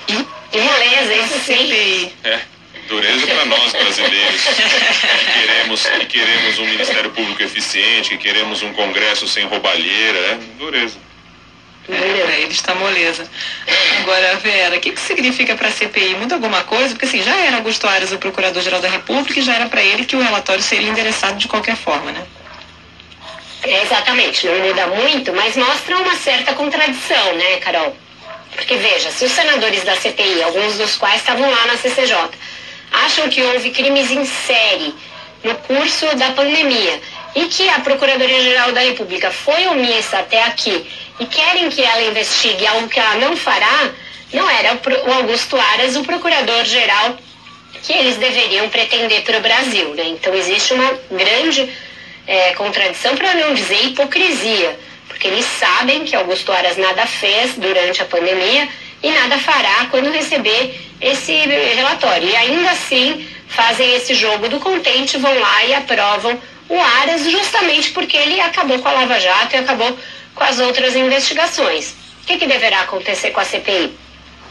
Que 0.07 0.61
moleza, 0.61 1.15
isso 1.15 1.39
sim. 1.41 2.13
É. 2.25 2.41
Dureza 2.89 3.27
para 3.27 3.45
nós 3.47 3.73
brasileiros 3.73 4.43
que 4.43 5.41
queremos, 5.41 5.87
que 5.87 6.07
queremos 6.07 6.59
um 6.61 6.67
Ministério 6.67 7.11
Público 7.11 7.43
eficiente, 7.43 8.11
que 8.11 8.19
queremos 8.19 8.63
um 8.63 8.73
Congresso 8.73 9.27
sem 9.27 9.45
roubalheira, 9.45 10.19
é 10.19 10.39
dureza. 10.57 11.06
Eles 11.89 12.57
está 12.57 12.75
moleza. 12.75 13.29
Agora, 14.01 14.37
Vera, 14.37 14.77
o 14.77 14.81
que, 14.81 14.91
que 14.91 15.01
significa 15.01 15.55
para 15.55 15.69
a 15.69 15.71
CPI? 15.71 16.17
Muda 16.17 16.35
alguma 16.35 16.65
coisa? 16.65 16.91
Porque 16.91 17.07
assim, 17.07 17.23
já 17.23 17.37
era 17.37 17.57
Augusto 17.57 17.87
Aras 17.87 18.13
o 18.13 18.19
Procurador-Geral 18.19 18.81
da 18.81 18.89
República 18.89 19.39
e 19.39 19.43
já 19.43 19.55
era 19.55 19.67
para 19.67 19.83
ele 19.83 20.05
que 20.05 20.17
o 20.17 20.23
relatório 20.23 20.63
seria 20.63 20.89
endereçado 20.89 21.39
de 21.39 21.47
qualquer 21.47 21.77
forma, 21.77 22.11
né? 22.11 22.27
É, 23.63 23.83
exatamente, 23.83 24.47
não 24.47 24.59
muda 24.61 24.87
muito, 24.89 25.33
mas 25.33 25.57
mostra 25.57 25.97
uma 25.97 26.15
certa 26.17 26.53
contradição, 26.55 27.35
né, 27.35 27.57
Carol? 27.57 27.97
Porque 28.55 28.77
veja, 28.77 29.11
se 29.11 29.25
os 29.25 29.33
senadores 29.33 29.85
da 29.85 29.97
CPI, 29.97 30.43
alguns 30.43 30.79
dos 30.79 30.97
quais 30.97 31.21
estavam 31.21 31.49
lá 31.51 31.67
na 31.67 31.77
CCJ, 31.77 32.17
acham 32.93 33.29
que 33.29 33.43
houve 33.43 33.71
crimes 33.71 34.11
em 34.11 34.25
série 34.25 34.95
no 35.45 35.55
curso 35.57 36.07
da 36.17 36.31
pandemia 36.31 37.01
e 37.35 37.45
que 37.47 37.69
a 37.69 37.81
Procuradoria-Geral 37.81 38.73
da 38.73 38.81
República 38.81 39.31
foi 39.31 39.67
omissa 39.67 40.19
até 40.19 40.43
aqui 40.45 40.87
e 41.19 41.27
querem 41.27 41.69
que 41.71 41.83
ela 41.83 42.03
investigue 42.03 42.67
algo 42.67 42.89
que 42.89 42.99
ela 43.01 43.17
não 43.17 43.37
fará, 43.37 43.91
não 44.33 44.49
era 44.49 44.79
o 45.07 45.13
Augusto 45.13 45.57
Aras 45.57 45.97
o 45.97 46.05
procurador-geral 46.05 47.17
que 47.83 47.93
eles 47.93 48.17
deveriam 48.17 48.69
pretender 48.69 49.23
para 49.23 49.39
o 49.39 49.41
Brasil. 49.41 49.95
Né? 49.95 50.09
Então 50.09 50.35
existe 50.35 50.73
uma 50.73 50.99
grande 51.11 51.73
é, 52.27 52.53
contradição, 52.55 53.17
para 53.17 53.35
não 53.35 53.55
dizer 53.55 53.87
hipocrisia, 53.87 54.79
porque 55.09 55.29
eles 55.29 55.45
sabem 55.45 56.05
que 56.05 56.17
Augusto 56.17 56.53
Aras 56.53 56.77
nada 56.77 57.07
fez 57.07 57.55
durante 57.55 58.03
a 58.03 58.05
pandemia 58.05 58.69
e 59.03 59.11
nada 59.11 59.39
fará 59.39 59.87
quando 59.91 60.11
receber 60.11 60.75
esse 61.01 61.33
relatório. 61.33 62.29
E 62.29 62.37
ainda 62.37 62.71
assim 62.71 63.27
fazem 63.49 63.95
esse 63.95 64.15
jogo 64.15 64.49
do 64.49 64.59
contente, 64.59 65.17
vão 65.17 65.39
lá 65.39 65.65
e 65.65 65.75
aprovam 65.75 66.39
o 66.69 66.81
Aras 66.81 67.31
justamente 67.31 67.91
porque 67.91 68.17
ele 68.17 68.41
acabou 68.41 68.79
com 68.79 68.89
a 68.89 68.93
Lava 68.93 69.21
Jato 69.21 69.55
e 69.55 69.59
acabou 69.59 69.97
com 70.35 70.45
as 70.45 70.59
outras 70.59 70.97
investigações. 70.97 71.95
O 72.23 72.27
que, 72.27 72.39
que 72.39 72.47
deverá 72.47 72.81
acontecer 72.81 73.31
com 73.31 73.41
a 73.41 73.45
CPI? 73.45 73.93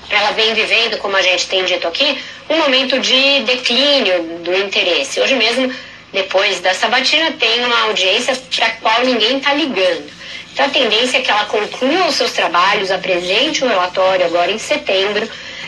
Ela 0.10 0.32
vem 0.32 0.54
vivendo, 0.54 0.98
como 1.00 1.18
a 1.18 1.22
gente 1.22 1.48
tem 1.48 1.66
dito 1.66 1.88
aqui, 1.88 2.18
um 2.50 2.58
momento 2.58 3.00
de 3.00 3.42
declínio 3.42 4.40
do 4.44 4.56
interesse. 4.56 5.20
Hoje 5.20 5.36
mesmo, 5.36 5.74
depois 6.14 6.60
da 6.62 6.74
sabatina, 6.74 7.32
tem 7.34 7.66
uma 7.66 7.82
audiência 7.84 8.36
para 8.56 8.68
a 8.68 8.72
qual 8.72 9.04
ninguém 9.04 9.38
está 9.38 9.54
ligando. 9.54 10.10
Então 10.54 10.66
a 10.66 10.70
tendência 10.70 11.18
é 11.18 11.22
que 11.22 11.30
ela 11.30 11.46
conclua 11.46 12.08
os 12.08 12.16
seus 12.16 12.32
trabalhos, 12.32 12.90
apresente 12.90 13.64
o 13.64 13.68
relatório 13.68 14.26
agora 14.26 14.52
em 14.52 14.58
setembro, 14.58 15.28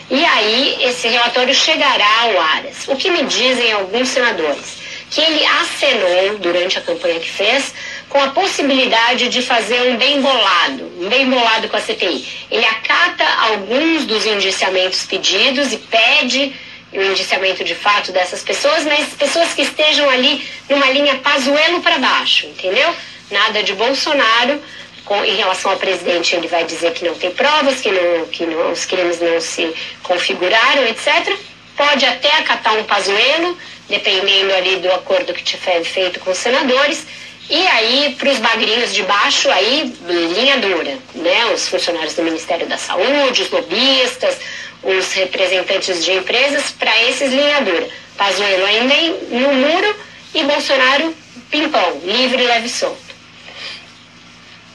e 0.10 0.24
aí 0.24 0.78
esse 0.82 1.10
relatório 1.10 1.54
chegará 1.54 2.22
ao 2.22 2.40
Aras. 2.40 2.88
O 2.88 2.96
que 2.96 3.12
me 3.12 3.24
dizem 3.24 3.74
alguns 3.74 4.08
senadores? 4.08 4.78
Que 5.10 5.22
ele 5.22 5.46
acenou 5.46 6.38
durante 6.40 6.78
a 6.78 6.82
campanha 6.82 7.20
que 7.20 7.30
fez 7.30 7.74
com 8.10 8.22
a 8.22 8.30
possibilidade 8.30 9.30
de 9.30 9.42
fazer 9.42 9.82
um 9.90 9.98
bem 9.98 10.22
bolado, 10.22 10.92
um 11.00 11.10
bem 11.10 11.30
bolado 11.30 11.68
com 11.70 11.78
a 11.78 11.82
CPI. 11.82 12.28
Ele 12.52 12.66
acata 12.66 13.26
alguns 13.50 14.06
dos 14.06 14.26
indiciamentos 14.26 15.06
pedidos 15.06 15.72
e 15.72 15.78
pede 15.78 16.54
o 16.94 17.02
indiciamento 17.02 17.64
de 17.64 17.76
fato 17.76 18.12
dessas 18.12 18.42
pessoas, 18.44 18.86
mas 18.86 19.10
pessoas 19.10 19.54
que 19.54 19.62
estejam 19.62 20.10
ali 20.10 20.48
numa 20.70 20.90
linha 20.90 21.16
pazuelo 21.16 21.82
para 21.82 21.98
baixo, 21.98 22.46
entendeu? 22.48 22.94
Nada 23.30 23.62
de 23.62 23.74
Bolsonaro, 23.74 24.62
com, 25.04 25.24
em 25.24 25.36
relação 25.36 25.72
ao 25.72 25.78
presidente, 25.78 26.36
ele 26.36 26.48
vai 26.48 26.64
dizer 26.66 26.94
que 26.94 27.06
não 27.06 27.16
tem 27.16 27.32
provas, 27.32 27.82
que, 27.82 27.92
não, 27.92 28.26
que 28.28 28.46
não, 28.46 28.72
os 28.72 28.86
crimes 28.86 29.20
não 29.20 29.40
se 29.42 29.74
configuraram, 30.04 30.86
etc. 30.88 31.38
Pode 31.78 32.06
até 32.06 32.30
acatar 32.38 32.76
um 32.76 32.84
pazuelo, 32.84 33.58
dependendo 33.88 34.54
ali 34.56 34.78
do 34.78 34.92
acordo 34.92 35.34
que 35.34 35.44
tiver 35.44 35.84
feito 35.84 36.20
com 36.20 36.32
os 36.32 36.38
senadores. 36.38 37.06
E 37.50 37.68
aí, 37.68 38.16
para 38.18 38.30
os 38.30 38.40
bagrinhos 38.40 38.94
de 38.94 39.04
baixo, 39.04 39.50
aí, 39.52 39.96
linha 40.06 40.58
dura, 40.58 40.98
né? 41.16 41.46
Os 41.54 41.70
funcionários 41.70 42.16
do 42.16 42.24
Ministério 42.24 42.68
da 42.68 42.78
Saúde, 42.78 43.44
os 43.44 43.52
lobistas, 43.52 44.38
os 44.84 45.14
representantes 45.14 46.04
de 46.04 46.12
empresas, 46.12 46.72
para 46.72 47.04
esses, 47.04 47.32
linha 47.32 47.62
dura. 47.62 47.88
Pazuelo 48.18 48.66
ainda 48.66 48.96
no 49.30 49.54
muro 49.54 49.96
e 50.34 50.44
Bolsonaro, 50.44 51.16
pimpão, 51.50 52.02
livre, 52.04 52.42
leve 52.42 52.66
e 52.66 52.70
solto. 52.70 53.08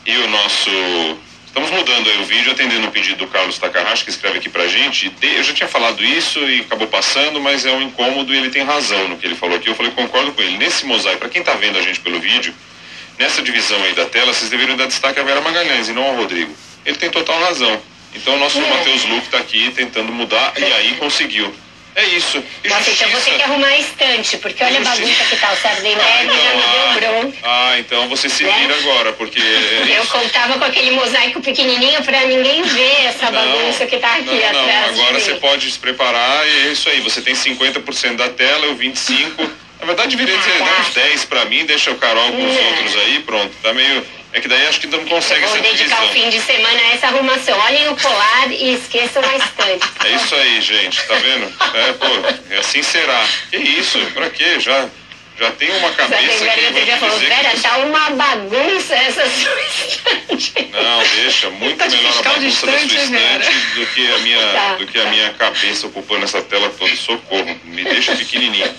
E 0.07 0.17
o 0.17 0.29
nosso. 0.29 0.71
Estamos 1.55 1.71
mudando 1.71 2.09
aí 2.09 2.19
o 2.19 2.25
vídeo, 2.25 2.51
atendendo 2.51 2.87
o 2.87 2.91
pedido 2.91 3.19
do 3.19 3.27
Carlos 3.27 3.59
Takahashi, 3.59 4.05
que 4.05 4.11
escreve 4.11 4.39
aqui 4.39 4.49
pra 4.49 4.67
gente. 4.67 5.15
Eu 5.21 5.43
já 5.43 5.53
tinha 5.53 5.69
falado 5.69 6.03
isso 6.03 6.39
e 6.49 6.61
acabou 6.61 6.87
passando, 6.87 7.39
mas 7.43 7.67
é 7.67 7.73
um 7.73 7.83
incômodo 7.83 8.33
e 8.33 8.39
ele 8.39 8.49
tem 8.49 8.63
razão 8.63 9.07
no 9.09 9.19
que 9.19 9.27
ele 9.27 9.35
falou 9.35 9.57
aqui. 9.57 9.69
Eu 9.69 9.75
falei, 9.75 9.93
concordo 9.93 10.33
com 10.33 10.41
ele. 10.41 10.57
Nesse 10.57 10.87
mosaico, 10.87 11.19
para 11.19 11.29
quem 11.29 11.43
tá 11.43 11.53
vendo 11.53 11.79
a 11.79 11.83
gente 11.83 12.01
pelo 12.01 12.19
vídeo, 12.19 12.55
nessa 13.19 13.43
divisão 13.43 13.77
aí 13.83 13.93
da 13.93 14.07
tela, 14.07 14.33
vocês 14.33 14.51
deveriam 14.51 14.79
dar 14.79 14.87
destaque 14.87 15.21
a 15.21 15.23
Vera 15.23 15.43
Magalhães 15.43 15.91
e 15.91 15.93
não 15.93 16.05
ao 16.05 16.17
Rodrigo. 16.17 16.57
Ele 16.87 16.97
tem 16.97 17.11
total 17.11 17.39
razão. 17.39 17.83
Então 18.15 18.35
o 18.35 18.39
nosso 18.39 18.59
é. 18.59 18.71
Matheus 18.71 19.05
Luke 19.05 19.27
está 19.27 19.37
aqui 19.37 19.71
tentando 19.73 20.11
mudar 20.11 20.55
e 20.57 20.65
aí 20.65 20.95
conseguiu. 20.95 21.55
É 21.95 22.05
isso. 22.07 22.43
Nossa, 22.65 22.91
então 22.91 23.09
vou 23.11 23.21
ter 23.21 23.37
que 23.37 23.43
arrumar 23.43 23.67
a 23.67 23.79
estante, 23.79 24.39
porque 24.39 24.65
olha 24.65 24.83
justiça... 24.83 24.93
a 24.93 25.07
bagunça 25.07 25.25
que 25.25 25.37
tá 25.37 25.53
o 25.53 25.57
Saturday 25.57 25.95
Night 25.95 26.27
já 26.27 26.55
me 26.55 27.01
deu 27.01 27.11
bronca. 27.13 27.39
Ah, 27.43 27.79
então 27.79 28.09
você 28.09 28.29
se 28.31 28.45
né? 28.45 28.59
vira 28.61 28.75
agora, 28.77 29.13
porque... 29.13 29.39
É 29.39 29.99
eu 29.99 30.07
contava 30.07 30.59
com 30.59 30.65
aquele 30.65 30.93
mosaico 30.93 31.41
pequenininho 31.43 32.03
para 32.03 32.25
ninguém 32.25 32.63
ver 32.63 33.05
essa 33.07 33.31
não, 33.31 33.33
bagunça 33.33 33.87
que 33.87 33.99
tá 33.99 34.15
aqui 34.15 34.25
não, 34.25 34.53
não. 34.53 34.61
atrás 34.61 34.99
Agora 34.99 35.21
você 35.21 35.35
pode 35.35 35.71
se 35.71 35.79
preparar 35.79 36.49
e 36.49 36.69
é 36.69 36.73
isso 36.73 36.89
aí, 36.89 37.01
você 37.01 37.21
tem 37.21 37.35
50% 37.35 38.17
da 38.17 38.31
tela, 38.31 38.67
eu 38.67 38.77
25%. 38.77 39.51
Na 39.81 39.87
verdade, 39.87 40.17
deveria 40.17 40.39
dizer, 40.39 40.59
dá 40.61 40.81
uns 40.81 40.95
10 40.95 41.25
para 41.25 41.45
mim, 41.47 41.67
deixa 41.67 41.91
o 41.91 41.97
Carol 41.97 42.31
com 42.31 42.47
os 42.47 42.57
outros 42.57 42.97
aí, 42.99 43.19
pronto. 43.21 43.53
Tá 43.61 43.75
meio 43.75 44.07
é 44.33 44.41
que 44.41 44.49
daí 44.49 44.67
acho 44.67 44.81
que 44.81 44.87
não 44.87 45.05
consegue 45.05 45.45
Vou 45.47 45.61
dedicar 45.61 46.05
o 46.05 46.09
fim 46.09 46.31
de 46.31 46.41
semana 46.41 46.81
a 46.81 46.95
essa 46.95 47.07
arrumação. 47.09 47.59
Olhem 47.59 47.89
o 47.89 47.97
colar 47.97 48.51
e 48.51 48.75
esqueçam 48.75 49.23
a 49.23 49.37
estante. 49.37 49.87
É 50.05 50.15
isso 50.15 50.35
aí, 50.35 50.61
gente, 50.63 51.03
tá 51.07 51.15
vendo? 51.15 51.53
É, 51.75 51.93
pô, 51.93 52.57
assim 52.59 52.83
será. 52.83 53.27
Que 53.51 53.59
isso? 53.59 53.99
Pra 54.15 54.31
quê? 54.31 54.59
Já, 54.59 54.89
já 55.39 55.51
tem 55.53 55.71
uma 55.77 55.91
cabeça 55.91 56.47
que 56.47 56.79
eu 56.79 56.87
já 56.87 56.97
falou, 56.97 57.19
Vera, 57.19 57.51
que... 57.51 57.61
tá 57.61 57.79
uma 57.79 58.11
bagunça 58.11 58.95
essa 58.95 59.29
sua 59.29 59.63
estante. 59.63 60.69
Não, 60.73 61.03
deixa, 61.17 61.51
muito 61.51 61.77
tá 61.77 61.89
melhor 61.89 62.19
a 62.19 62.23
bagunça 62.23 62.67
da 62.67 62.79
sua 62.79 62.87
estante 62.87 63.53
do 63.75 63.87
que, 63.87 64.07
a 64.07 64.19
minha, 64.19 64.47
tá. 64.47 64.75
do 64.77 64.87
que 64.87 64.99
a 64.99 65.05
minha 65.07 65.31
cabeça 65.35 65.87
ocupando 65.87 66.25
essa 66.25 66.41
tela 66.41 66.71
toda. 66.79 66.97
Socorro, 66.97 67.61
me 67.65 67.85
deixa 67.85 68.17
pequenininho. 68.17 68.75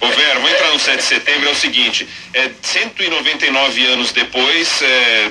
Ô 0.00 0.08
Vera, 0.08 0.34
vamos 0.34 0.52
entrar 0.52 0.72
no 0.72 0.78
7 0.78 0.96
de 0.96 1.02
setembro, 1.04 1.48
é 1.48 1.52
o 1.52 1.54
seguinte, 1.54 2.08
é, 2.34 2.50
199 2.60 3.86
anos 3.86 4.10
depois, 4.10 4.82
é, 4.82 5.30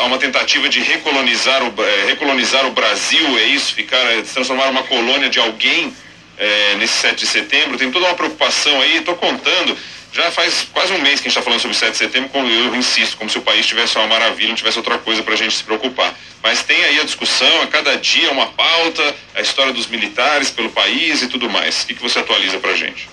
há 0.00 0.04
uma 0.04 0.18
tentativa 0.18 0.68
de 0.68 0.80
recolonizar 0.80 1.62
o, 1.62 1.72
é, 1.82 2.06
recolonizar 2.06 2.66
o 2.66 2.72
Brasil, 2.72 3.38
é 3.38 3.44
isso? 3.44 3.74
Ficar, 3.74 3.98
é, 4.12 4.22
transformar 4.22 4.68
uma 4.70 4.82
colônia 4.82 5.28
de 5.28 5.38
alguém 5.38 5.94
é, 6.36 6.74
nesse 6.78 6.94
7 6.94 7.16
de 7.16 7.26
setembro, 7.26 7.78
tem 7.78 7.90
toda 7.90 8.06
uma 8.06 8.14
preocupação 8.14 8.80
aí, 8.80 8.96
estou 8.96 9.14
contando, 9.14 9.76
já 10.12 10.30
faz 10.32 10.66
quase 10.72 10.92
um 10.92 10.98
mês 10.98 11.20
que 11.20 11.28
a 11.28 11.30
gente 11.30 11.38
está 11.38 11.42
falando 11.42 11.60
sobre 11.60 11.76
o 11.76 11.78
7 11.78 11.92
de 11.92 11.98
setembro, 11.98 12.28
como 12.30 12.48
eu 12.48 12.74
insisto, 12.74 13.16
como 13.16 13.30
se 13.30 13.38
o 13.38 13.42
país 13.42 13.66
tivesse 13.66 13.96
uma 13.98 14.08
maravilha, 14.08 14.48
não 14.48 14.56
tivesse 14.56 14.78
outra 14.78 14.98
coisa 14.98 15.22
para 15.22 15.34
a 15.34 15.36
gente 15.36 15.54
se 15.54 15.62
preocupar. 15.62 16.12
Mas 16.42 16.62
tem 16.62 16.82
aí 16.84 16.98
a 16.98 17.04
discussão, 17.04 17.62
a 17.62 17.66
cada 17.66 17.96
dia 17.96 18.30
uma 18.32 18.46
pauta, 18.46 19.14
a 19.34 19.40
história 19.40 19.72
dos 19.72 19.86
militares 19.86 20.50
pelo 20.50 20.70
país 20.70 21.22
e 21.22 21.28
tudo 21.28 21.48
mais. 21.50 21.82
O 21.82 21.86
que, 21.86 21.94
que 21.94 22.02
você 22.02 22.18
atualiza 22.18 22.58
para 22.58 22.70
a 22.70 22.76
gente? 22.76 23.08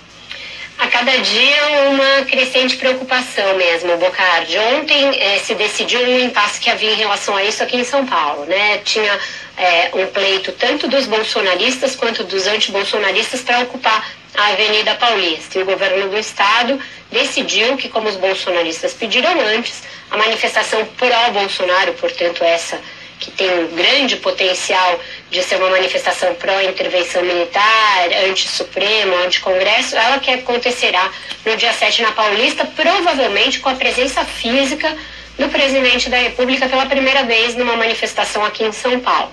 A 0.83 0.87
cada 0.87 1.17
dia 1.17 1.67
uma 1.89 2.25
crescente 2.25 2.75
preocupação 2.75 3.55
mesmo, 3.55 3.95
Bocardi. 3.95 4.57
Ontem 4.59 5.17
eh, 5.17 5.39
se 5.39 5.55
decidiu 5.55 6.01
um 6.01 6.19
impasse 6.19 6.59
que 6.59 6.69
havia 6.69 6.91
em 6.91 6.95
relação 6.95 7.37
a 7.37 7.43
isso 7.43 7.63
aqui 7.63 7.77
em 7.77 7.85
São 7.85 8.05
Paulo, 8.05 8.45
né? 8.45 8.79
Tinha 8.79 9.17
eh, 9.57 9.91
um 9.93 10.07
pleito 10.07 10.51
tanto 10.51 10.85
dos 10.89 11.05
bolsonaristas 11.05 11.95
quanto 11.95 12.25
dos 12.25 12.47
antibolsonaristas 12.47 13.39
para 13.41 13.59
ocupar 13.61 14.05
a 14.35 14.47
Avenida 14.47 14.93
Paulista. 14.95 15.57
E 15.57 15.61
o 15.61 15.65
governo 15.65 16.09
do 16.09 16.17
estado 16.17 16.77
decidiu 17.09 17.77
que, 17.77 17.87
como 17.87 18.09
os 18.09 18.17
bolsonaristas 18.17 18.91
pediram 18.91 19.39
antes, 19.39 19.83
a 20.11 20.17
manifestação 20.17 20.85
pró-Bolsonaro, 20.97 21.93
portanto 21.93 22.43
essa 22.43 22.77
que 23.23 23.31
tem 23.31 23.49
um 23.59 23.67
grande 23.67 24.17
potencial 24.17 24.99
de 25.31 25.41
ser 25.41 25.55
uma 25.55 25.69
manifestação 25.69 26.35
pró-intervenção 26.35 27.23
militar, 27.23 28.09
anti-Supremo, 28.27 29.15
anti-Congresso, 29.25 29.95
ela 29.95 30.19
que 30.19 30.29
acontecerá 30.29 31.09
no 31.45 31.55
dia 31.55 31.71
7 31.71 32.01
na 32.01 32.11
Paulista, 32.11 32.65
provavelmente 32.65 33.61
com 33.61 33.69
a 33.69 33.75
presença 33.75 34.25
física 34.25 34.93
do 35.39 35.47
presidente 35.47 36.09
da 36.09 36.17
República 36.17 36.67
pela 36.67 36.85
primeira 36.85 37.23
vez 37.23 37.55
numa 37.55 37.77
manifestação 37.77 38.43
aqui 38.43 38.65
em 38.65 38.73
São 38.73 38.99
Paulo. 38.99 39.31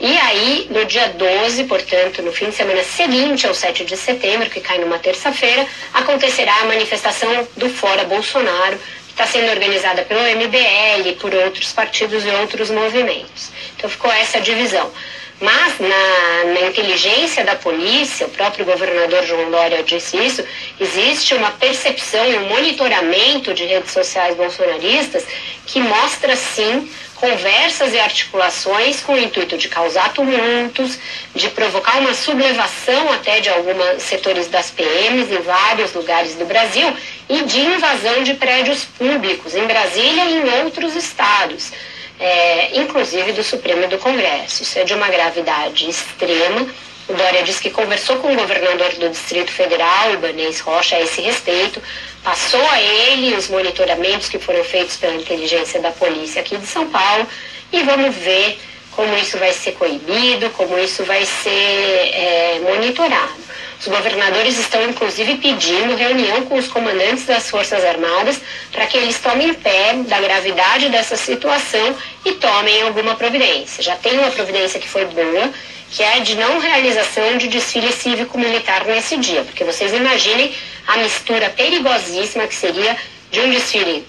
E 0.00 0.16
aí, 0.16 0.68
no 0.70 0.84
dia 0.84 1.08
12, 1.08 1.64
portanto, 1.64 2.22
no 2.22 2.32
fim 2.32 2.50
de 2.50 2.54
semana 2.54 2.84
seguinte 2.84 3.48
ao 3.48 3.52
7 3.52 3.84
de 3.84 3.96
setembro, 3.96 4.48
que 4.48 4.60
cai 4.60 4.78
numa 4.78 5.00
terça-feira, 5.00 5.66
acontecerá 5.92 6.54
a 6.60 6.66
manifestação 6.66 7.48
do 7.56 7.68
Fora 7.68 8.04
Bolsonaro, 8.04 8.78
está 9.18 9.26
sendo 9.26 9.50
organizada 9.50 10.02
pelo 10.02 10.20
MBL, 10.20 11.16
por 11.20 11.34
outros 11.34 11.72
partidos 11.72 12.24
e 12.24 12.28
outros 12.28 12.70
movimentos. 12.70 13.50
Então 13.76 13.90
ficou 13.90 14.12
essa 14.12 14.40
divisão. 14.40 14.92
Mas 15.40 15.78
na, 15.80 16.52
na, 16.52 16.66
inteligência 16.68 17.44
da 17.44 17.56
polícia, 17.56 18.26
o 18.26 18.30
próprio 18.30 18.64
governador 18.64 19.24
João 19.24 19.50
Dória 19.50 19.82
disse 19.82 20.16
isso, 20.16 20.44
existe 20.78 21.34
uma 21.34 21.50
percepção 21.50 22.28
e 22.30 22.36
um 22.36 22.48
monitoramento 22.48 23.52
de 23.54 23.64
redes 23.64 23.92
sociais 23.92 24.36
bolsonaristas 24.36 25.24
que 25.66 25.80
mostra 25.80 26.34
sim 26.36 26.88
conversas 27.20 27.92
e 27.92 27.98
articulações 27.98 29.00
com 29.00 29.12
o 29.12 29.18
intuito 29.18 29.56
de 29.56 29.68
causar 29.68 30.12
tumultos, 30.12 30.98
de 31.34 31.48
provocar 31.50 31.98
uma 31.98 32.14
sublevação 32.14 33.12
até 33.12 33.40
de 33.40 33.48
alguns 33.48 34.02
setores 34.02 34.48
das 34.48 34.70
PMs 34.70 35.30
em 35.32 35.42
vários 35.42 35.92
lugares 35.92 36.34
do 36.34 36.44
Brasil 36.44 36.96
e 37.28 37.42
de 37.42 37.60
invasão 37.60 38.22
de 38.22 38.34
prédios 38.34 38.84
públicos 38.84 39.54
em 39.54 39.66
Brasília 39.66 40.24
e 40.24 40.36
em 40.38 40.64
outros 40.64 40.94
estados 40.94 41.72
é, 42.18 42.76
inclusive 42.78 43.32
do 43.32 43.42
Supremo 43.42 43.84
e 43.84 43.86
do 43.86 43.98
Congresso. 43.98 44.62
Isso 44.62 44.78
é 44.78 44.84
de 44.84 44.94
uma 44.94 45.08
gravidade 45.08 45.88
extrema. 45.88 46.66
Dória 47.14 47.42
disse 47.42 47.62
que 47.62 47.70
conversou 47.70 48.16
com 48.16 48.32
o 48.32 48.36
governador 48.36 48.92
do 48.94 49.08
Distrito 49.08 49.50
Federal, 49.50 50.12
Ibanez 50.12 50.60
Rocha, 50.60 50.96
a 50.96 51.00
esse 51.00 51.20
respeito, 51.22 51.82
passou 52.22 52.62
a 52.68 52.80
ele 52.80 53.34
os 53.34 53.48
monitoramentos 53.48 54.28
que 54.28 54.38
foram 54.38 54.62
feitos 54.62 54.96
pela 54.96 55.14
inteligência 55.14 55.80
da 55.80 55.90
polícia 55.90 56.42
aqui 56.42 56.56
de 56.56 56.66
São 56.66 56.86
Paulo 56.88 57.26
e 57.72 57.82
vamos 57.82 58.14
ver 58.14 58.58
como 58.98 59.16
isso 59.16 59.38
vai 59.38 59.52
ser 59.52 59.72
coibido, 59.72 60.50
como 60.50 60.76
isso 60.78 61.04
vai 61.04 61.24
ser 61.24 61.50
é, 61.50 62.60
monitorado. 62.64 63.48
Os 63.80 63.86
governadores 63.86 64.58
estão, 64.58 64.82
inclusive, 64.82 65.36
pedindo 65.36 65.94
reunião 65.94 66.44
com 66.46 66.58
os 66.58 66.66
comandantes 66.66 67.24
das 67.24 67.48
Forças 67.48 67.84
Armadas 67.84 68.40
para 68.72 68.86
que 68.86 68.98
eles 68.98 69.20
tomem 69.20 69.54
pé 69.54 69.94
da 70.08 70.20
gravidade 70.20 70.88
dessa 70.88 71.16
situação 71.16 71.94
e 72.24 72.32
tomem 72.32 72.82
alguma 72.82 73.14
providência. 73.14 73.80
Já 73.82 73.94
tem 73.94 74.18
uma 74.18 74.32
providência 74.32 74.80
que 74.80 74.88
foi 74.88 75.04
boa, 75.04 75.52
que 75.90 76.02
é 76.02 76.20
de 76.20 76.34
não 76.34 76.58
realização 76.58 77.38
de 77.38 77.48
desfile 77.48 77.92
cívico-militar 77.92 78.84
nesse 78.84 79.16
dia, 79.16 79.42
porque 79.42 79.64
vocês 79.64 79.92
imaginem 79.92 80.52
a 80.86 80.98
mistura 80.98 81.48
perigosíssima 81.50 82.46
que 82.46 82.54
seria 82.54 82.96
de 83.30 83.40
um 83.40 83.50
desfile 83.50 84.06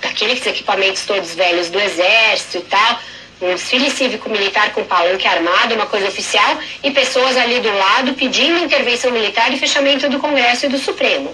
daqueles 0.00 0.44
equipamentos 0.46 1.04
todos 1.04 1.34
velhos 1.34 1.68
do 1.68 1.78
exército 1.78 2.58
e 2.58 2.60
tal, 2.62 3.00
um 3.42 3.54
desfile 3.54 3.90
cívico-militar 3.90 4.72
com 4.72 4.84
palanque 4.84 5.26
armado, 5.26 5.74
uma 5.74 5.86
coisa 5.86 6.08
oficial, 6.08 6.58
e 6.82 6.90
pessoas 6.90 7.36
ali 7.36 7.60
do 7.60 7.72
lado 7.72 8.14
pedindo 8.14 8.58
intervenção 8.58 9.10
militar 9.10 9.52
e 9.52 9.58
fechamento 9.58 10.08
do 10.08 10.18
Congresso 10.18 10.66
e 10.66 10.68
do 10.68 10.78
Supremo. 10.78 11.32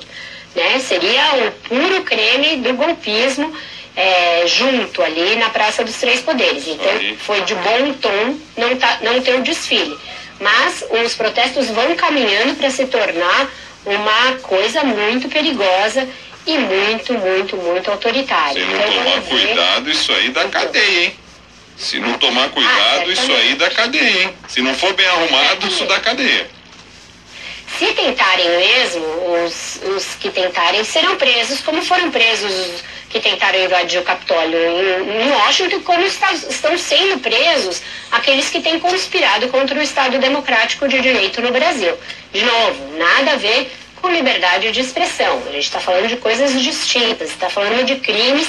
Né? 0.54 0.78
Seria 0.78 1.46
o 1.46 1.52
puro 1.68 2.02
creme 2.02 2.56
do 2.56 2.74
golpismo 2.74 3.52
é, 3.96 4.46
junto 4.46 5.02
ali 5.02 5.36
na 5.36 5.48
Praça 5.48 5.82
dos 5.82 5.96
Três 5.96 6.20
Poderes. 6.20 6.68
Então 6.68 7.16
foi 7.18 7.40
de 7.40 7.54
bom 7.54 7.94
tom 7.94 8.38
não, 8.56 8.76
tá, 8.76 8.98
não 9.00 9.22
ter 9.22 9.34
o 9.34 9.42
desfile. 9.42 9.96
Mas 10.38 10.84
os 10.90 11.14
protestos 11.14 11.68
vão 11.70 11.96
caminhando 11.96 12.54
para 12.56 12.70
se 12.70 12.86
tornar 12.86 13.48
uma 13.86 14.36
coisa 14.42 14.84
muito 14.84 15.28
perigosa 15.28 16.06
e 16.46 16.58
muito, 16.58 17.14
muito, 17.14 17.56
muito 17.56 17.90
autoritária. 17.90 18.62
Se 18.62 18.70
não 18.70 18.78
então, 18.78 19.04
tomar 19.04 19.22
cuidado, 19.22 19.90
isso 19.90 20.12
aí 20.12 20.28
dá 20.28 20.48
cadeia, 20.48 21.04
hein? 21.04 21.16
Se 21.76 21.98
não 21.98 22.14
tomar 22.14 22.48
cuidado, 22.50 23.02
ah, 23.06 23.12
isso 23.12 23.32
aí 23.32 23.54
dá 23.54 23.70
cadeia, 23.70 24.22
hein? 24.22 24.34
Se 24.48 24.60
não 24.60 24.74
for 24.74 24.92
bem 24.94 25.06
arrumado, 25.06 25.66
isso 25.66 25.84
dá 25.86 26.00
cadeia. 26.00 26.48
Se 27.78 27.86
tentarem 27.92 28.48
mesmo, 28.58 29.04
os, 29.44 29.80
os 29.94 30.14
que 30.14 30.30
tentarem 30.30 30.84
serão 30.84 31.16
presos, 31.16 31.60
como 31.60 31.82
foram 31.82 32.10
presos 32.10 32.50
os 32.50 32.82
que 33.08 33.20
tentaram 33.20 33.58
invadir 33.58 34.00
o 34.00 34.02
Capitólio 34.02 34.58
em, 34.58 35.30
Washington, 35.30 35.80
como 35.82 36.02
está, 36.04 36.32
estão 36.32 36.76
sendo 36.76 37.18
presos 37.20 37.82
aqueles 38.10 38.48
que 38.48 38.60
têm 38.60 38.78
conspirado 38.80 39.48
contra 39.48 39.78
o 39.78 39.82
Estado 39.82 40.18
Democrático 40.18 40.88
de 40.88 41.00
Direito 41.00 41.40
no 41.40 41.52
Brasil. 41.52 41.96
De 42.32 42.44
novo, 42.44 42.98
nada 42.98 43.32
a 43.32 43.36
ver 43.36 43.70
com 44.00 44.10
liberdade 44.10 44.70
de 44.72 44.80
expressão. 44.80 45.42
A 45.48 45.52
gente 45.52 45.64
está 45.64 45.80
falando 45.80 46.08
de 46.08 46.16
coisas 46.16 46.60
distintas, 46.60 47.30
está 47.30 47.48
falando 47.48 47.84
de 47.84 47.96
crimes 47.96 48.48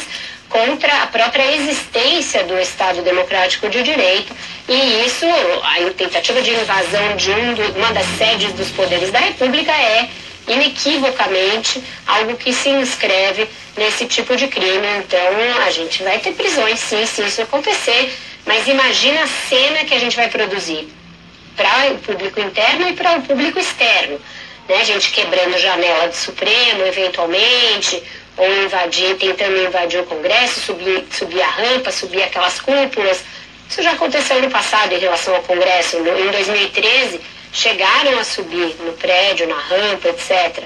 contra 0.49 1.03
a 1.03 1.07
própria 1.07 1.55
existência 1.55 2.43
do 2.43 2.57
Estado 2.59 3.01
Democrático 3.01 3.69
de 3.69 3.83
Direito 3.83 4.33
e 4.67 5.05
isso, 5.05 5.25
a 5.63 5.91
tentativa 5.91 6.41
de 6.41 6.51
invasão 6.51 7.15
de 7.15 7.31
um 7.31 7.77
uma 7.77 7.93
das 7.93 8.05
sedes 8.17 8.51
dos 8.53 8.69
poderes 8.69 9.11
da 9.11 9.19
República 9.19 9.71
é 9.71 10.09
inequivocamente 10.47 11.83
algo 12.05 12.35
que 12.35 12.53
se 12.53 12.69
inscreve 12.69 13.47
nesse 13.75 14.05
tipo 14.05 14.35
de 14.35 14.47
crime. 14.47 14.87
Então 14.99 15.63
a 15.65 15.71
gente 15.71 16.03
vai 16.03 16.19
ter 16.19 16.33
prisões 16.33 16.79
sim, 16.79 17.05
se 17.05 17.21
isso 17.21 17.41
acontecer, 17.41 18.13
mas 18.45 18.67
imagina 18.67 19.23
a 19.23 19.27
cena 19.27 19.85
que 19.85 19.93
a 19.93 19.99
gente 19.99 20.15
vai 20.15 20.29
produzir 20.29 20.87
para 21.55 21.91
o 21.91 21.97
público 21.97 22.39
interno 22.39 22.87
e 22.87 22.93
para 22.93 23.17
o 23.17 23.21
público 23.21 23.59
externo. 23.59 24.19
Né? 24.67 24.75
A 24.79 24.83
gente 24.83 25.11
quebrando 25.11 25.57
janela 25.57 26.07
do 26.07 26.15
Supremo, 26.15 26.85
eventualmente, 26.85 28.01
ou 28.37 28.63
invadir, 28.63 29.15
tentando 29.17 29.57
invadir 29.65 29.99
o 29.99 30.05
Congresso, 30.05 30.59
subir, 30.61 31.05
subir 31.11 31.41
a 31.41 31.49
rampa, 31.49 31.91
subir 31.91 32.21
aquelas 32.23 32.59
cúpulas. 32.59 33.23
Isso 33.69 33.81
já 33.81 33.91
aconteceu 33.91 34.41
no 34.41 34.49
passado 34.49 34.93
em 34.93 34.99
relação 34.99 35.35
ao 35.35 35.41
Congresso. 35.41 35.97
Em 35.97 36.31
2013, 36.31 37.19
chegaram 37.51 38.19
a 38.19 38.23
subir 38.23 38.75
no 38.79 38.93
prédio, 38.93 39.47
na 39.47 39.59
rampa, 39.59 40.09
etc. 40.09 40.63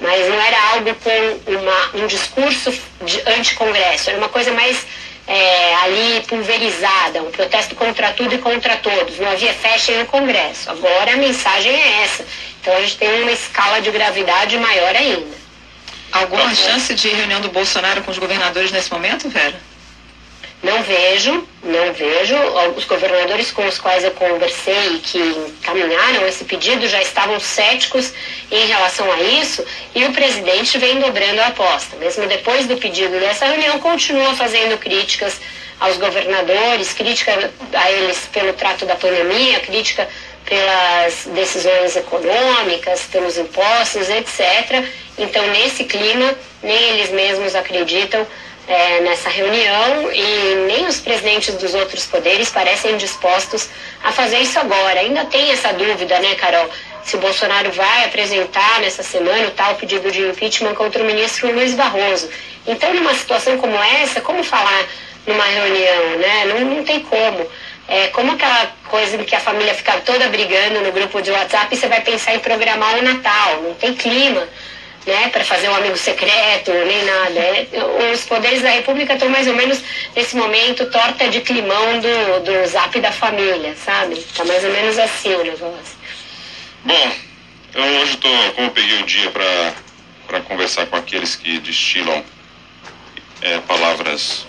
Mas 0.00 0.28
não 0.28 0.40
era 0.40 0.72
algo 0.72 0.94
com 0.96 1.52
uma, 1.52 2.04
um 2.04 2.06
discurso 2.06 2.72
de 3.02 3.20
anti-Congresso, 3.26 4.10
era 4.10 4.18
uma 4.18 4.28
coisa 4.28 4.52
mais 4.52 4.84
é, 5.26 5.74
ali 5.76 6.22
pulverizada, 6.26 7.22
um 7.22 7.30
protesto 7.30 7.74
contra 7.74 8.12
tudo 8.12 8.34
e 8.34 8.38
contra 8.38 8.76
todos. 8.76 9.18
Não 9.18 9.30
havia 9.30 9.54
festa 9.54 9.92
no 9.92 10.06
Congresso. 10.06 10.70
Agora 10.70 11.14
a 11.14 11.16
mensagem 11.16 11.72
é 11.72 12.02
essa. 12.02 12.24
Então 12.60 12.76
a 12.76 12.80
gente 12.80 12.96
tem 12.96 13.22
uma 13.22 13.32
escala 13.32 13.80
de 13.80 13.90
gravidade 13.90 14.58
maior 14.58 14.94
ainda. 14.94 15.44
Alguma 16.12 16.44
tá 16.44 16.54
chance 16.54 16.94
de 16.94 17.08
reunião 17.08 17.40
do 17.40 17.48
Bolsonaro 17.48 18.02
com 18.02 18.10
os 18.10 18.18
governadores 18.18 18.70
nesse 18.70 18.92
momento, 18.92 19.28
Vera? 19.28 19.58
Não 20.64 20.82
vejo, 20.82 21.46
não 21.62 21.92
vejo. 21.92 22.34
Os 22.74 22.84
governadores 22.86 23.52
com 23.52 23.66
os 23.66 23.78
quais 23.78 24.02
eu 24.02 24.12
conversei 24.12 24.98
que 25.02 25.18
encaminharam 25.18 26.26
esse 26.26 26.42
pedido 26.44 26.88
já 26.88 27.02
estavam 27.02 27.38
céticos 27.38 28.14
em 28.50 28.66
relação 28.66 29.12
a 29.12 29.20
isso 29.20 29.62
e 29.94 30.06
o 30.06 30.12
presidente 30.12 30.78
vem 30.78 30.98
dobrando 31.00 31.40
a 31.42 31.48
aposta. 31.48 31.96
Mesmo 31.96 32.26
depois 32.26 32.66
do 32.66 32.78
pedido 32.78 33.20
dessa 33.20 33.44
reunião, 33.44 33.78
continua 33.78 34.34
fazendo 34.34 34.78
críticas 34.78 35.38
aos 35.78 35.98
governadores, 35.98 36.94
crítica 36.94 37.52
a 37.74 37.90
eles 37.90 38.20
pelo 38.32 38.54
trato 38.54 38.86
da 38.86 38.96
pandemia, 38.96 39.60
crítica 39.60 40.08
pelas 40.46 41.26
decisões 41.34 41.94
econômicas, 41.94 43.02
pelos 43.12 43.36
impostos, 43.36 44.08
etc. 44.08 44.82
Então, 45.18 45.46
nesse 45.48 45.84
clima, 45.84 46.34
nem 46.62 46.82
eles 46.90 47.10
mesmos 47.10 47.54
acreditam 47.54 48.26
é, 48.66 49.00
nessa 49.00 49.28
reunião 49.28 50.12
e 50.12 50.54
nem 50.66 50.86
os 50.86 51.00
presidentes 51.00 51.54
dos 51.56 51.74
outros 51.74 52.06
poderes 52.06 52.50
parecem 52.50 52.96
dispostos 52.96 53.68
a 54.02 54.10
fazer 54.12 54.38
isso 54.38 54.58
agora. 54.58 55.00
Ainda 55.00 55.24
tem 55.26 55.50
essa 55.50 55.72
dúvida, 55.72 56.18
né, 56.20 56.34
Carol? 56.36 56.68
Se 57.02 57.16
o 57.16 57.18
Bolsonaro 57.18 57.70
vai 57.72 58.04
apresentar 58.06 58.80
nessa 58.80 59.02
semana 59.02 59.48
o 59.48 59.50
tal 59.50 59.74
pedido 59.74 60.10
de 60.10 60.22
impeachment 60.22 60.74
contra 60.74 61.02
o 61.02 61.06
ministro 61.06 61.52
Luiz 61.52 61.74
Barroso. 61.74 62.30
Então, 62.66 62.94
numa 62.94 63.12
situação 63.12 63.58
como 63.58 63.76
essa, 63.76 64.22
como 64.22 64.42
falar 64.42 64.86
numa 65.26 65.44
reunião, 65.44 66.18
né? 66.18 66.44
Não, 66.46 66.60
não 66.76 66.84
tem 66.84 67.00
como. 67.00 67.46
É 67.86 68.06
como 68.08 68.32
aquela 68.32 68.72
coisa 68.88 69.16
em 69.16 69.24
que 69.24 69.34
a 69.34 69.40
família 69.40 69.74
fica 69.74 69.92
toda 70.00 70.28
brigando 70.28 70.80
no 70.80 70.90
grupo 70.90 71.20
de 71.20 71.30
WhatsApp 71.30 71.74
e 71.74 71.76
você 71.76 71.86
vai 71.86 72.00
pensar 72.00 72.34
em 72.34 72.38
programar 72.38 72.98
o 72.98 73.02
Natal. 73.02 73.60
Não 73.60 73.74
tem 73.74 73.92
clima 73.92 74.48
né, 75.06 75.28
para 75.28 75.44
fazer 75.44 75.68
um 75.68 75.74
amigo 75.74 75.96
secreto, 75.96 76.70
nem 76.72 77.04
nada. 77.04 77.40
É, 77.40 77.68
os 78.12 78.22
poderes 78.22 78.62
da 78.62 78.70
República 78.70 79.14
estão 79.14 79.28
mais 79.28 79.46
ou 79.46 79.54
menos 79.54 79.80
nesse 80.14 80.36
momento 80.36 80.86
torta 80.86 81.28
de 81.28 81.40
climão 81.40 82.00
do, 82.00 82.40
do 82.44 82.66
zap 82.68 82.98
da 83.00 83.12
família, 83.12 83.74
sabe? 83.76 84.16
Tá 84.34 84.44
mais 84.44 84.64
ou 84.64 84.70
menos 84.70 84.98
assim 84.98 85.34
o 85.34 85.44
negócio. 85.44 85.98
Bom, 86.84 87.12
eu 87.74 87.84
hoje 88.00 88.16
tô, 88.16 88.28
como 88.54 88.68
eu 88.68 88.72
peguei 88.72 88.98
um 88.98 89.06
dia 89.06 89.30
para 89.30 90.40
conversar 90.40 90.86
com 90.86 90.96
aqueles 90.96 91.36
que 91.36 91.58
destilam 91.58 92.24
é, 93.42 93.58
palavras 93.60 94.46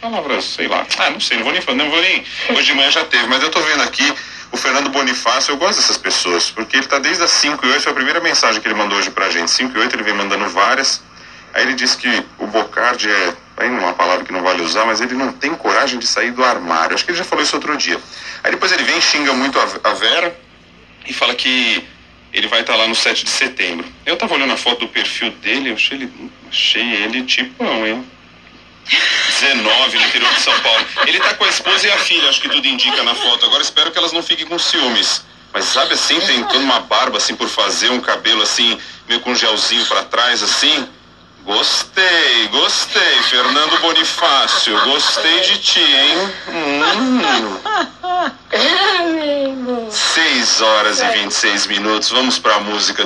palavras, 0.00 0.44
sei 0.44 0.68
lá. 0.68 0.86
Ah, 0.98 1.10
não 1.10 1.20
sei, 1.20 1.36
não 1.38 1.44
vou 1.44 1.52
nem 1.52 1.60
falar, 1.60 1.76
não 1.76 1.90
vou 1.90 2.00
nem. 2.00 2.24
Hoje 2.50 2.66
de 2.66 2.74
manhã 2.74 2.90
já 2.90 3.04
teve, 3.04 3.26
mas 3.26 3.42
eu 3.42 3.50
tô 3.50 3.60
vendo 3.60 3.82
aqui 3.82 4.04
o 4.50 4.56
Fernando 4.56 4.88
Bonifácio, 4.90 5.52
eu 5.52 5.56
gosto 5.56 5.80
dessas 5.80 5.96
pessoas, 5.96 6.50
porque 6.50 6.76
ele 6.76 6.86
tá 6.86 6.98
desde 6.98 7.22
as 7.22 7.30
5 7.30 7.64
e 7.66 7.70
8, 7.70 7.82
foi 7.82 7.92
a 7.92 7.94
primeira 7.94 8.20
mensagem 8.20 8.60
que 8.60 8.66
ele 8.66 8.74
mandou 8.74 8.98
hoje 8.98 9.10
pra 9.10 9.30
gente. 9.30 9.50
5 9.50 9.76
e 9.76 9.80
8 9.80 9.96
ele 9.96 10.02
vem 10.02 10.14
mandando 10.14 10.48
várias. 10.48 11.02
Aí 11.52 11.62
ele 11.64 11.74
disse 11.74 11.96
que 11.96 12.24
o 12.38 12.46
Bocardi 12.46 13.10
é 13.10 13.34
aí 13.56 13.68
uma 13.68 13.92
palavra 13.92 14.24
que 14.24 14.32
não 14.32 14.42
vale 14.42 14.62
usar, 14.62 14.84
mas 14.84 15.00
ele 15.00 15.14
não 15.14 15.32
tem 15.32 15.54
coragem 15.54 15.98
de 15.98 16.06
sair 16.06 16.30
do 16.30 16.44
armário. 16.44 16.94
Acho 16.94 17.04
que 17.04 17.10
ele 17.10 17.18
já 17.18 17.24
falou 17.24 17.42
isso 17.42 17.56
outro 17.56 17.76
dia. 17.76 17.98
Aí 18.44 18.50
depois 18.50 18.70
ele 18.72 18.84
vem, 18.84 19.00
xinga 19.00 19.32
muito 19.32 19.58
a 19.58 19.92
Vera 19.94 20.38
e 21.06 21.12
fala 21.12 21.34
que 21.34 21.84
ele 22.32 22.46
vai 22.46 22.60
estar 22.60 22.76
lá 22.76 22.86
no 22.86 22.94
7 22.94 23.24
de 23.24 23.30
setembro. 23.30 23.86
Eu 24.04 24.16
tava 24.16 24.34
olhando 24.34 24.52
a 24.52 24.56
foto 24.56 24.80
do 24.80 24.88
perfil 24.88 25.30
dele, 25.42 25.70
eu 25.70 25.74
achei 25.74 25.96
ele, 25.98 26.30
achei 26.48 26.94
ele 27.02 27.22
tipo, 27.24 27.64
não, 27.64 27.86
hein? 27.86 28.04
19 28.88 29.98
no 29.98 30.04
interior 30.04 30.32
de 30.34 30.40
São 30.40 30.58
Paulo. 30.60 30.86
Ele 31.06 31.20
tá 31.20 31.34
com 31.34 31.44
a 31.44 31.48
esposa 31.48 31.86
e 31.86 31.90
a 31.90 31.98
filha, 31.98 32.28
acho 32.28 32.40
que 32.40 32.48
tudo 32.48 32.66
indica 32.66 33.02
na 33.02 33.14
foto. 33.14 33.46
Agora 33.46 33.62
espero 33.62 33.90
que 33.90 33.98
elas 33.98 34.12
não 34.12 34.22
fiquem 34.22 34.46
com 34.46 34.58
ciúmes. 34.58 35.22
Mas 35.52 35.64
sabe 35.64 35.94
assim, 35.94 36.20
tem 36.20 36.42
toda 36.44 36.58
uma 36.58 36.80
barba 36.80 37.16
assim 37.16 37.34
por 37.34 37.48
fazer, 37.48 37.90
um 37.90 38.00
cabelo 38.00 38.42
assim, 38.42 38.78
meio 39.08 39.20
com 39.20 39.30
um 39.30 39.34
gelzinho 39.34 39.84
para 39.86 40.04
trás 40.04 40.42
assim. 40.42 40.88
Gostei, 41.44 42.48
gostei, 42.50 43.22
Fernando 43.30 43.80
Bonifácio, 43.80 44.78
gostei 44.84 45.40
de 45.40 45.58
ti, 45.58 45.80
hein? 45.80 46.32
Hum. 46.48 47.58
6 49.90 50.60
horas 50.60 51.00
e 51.00 51.06
26 51.06 51.66
minutos, 51.68 52.10
vamos 52.10 52.38
pra 52.38 52.60
música 52.60 52.96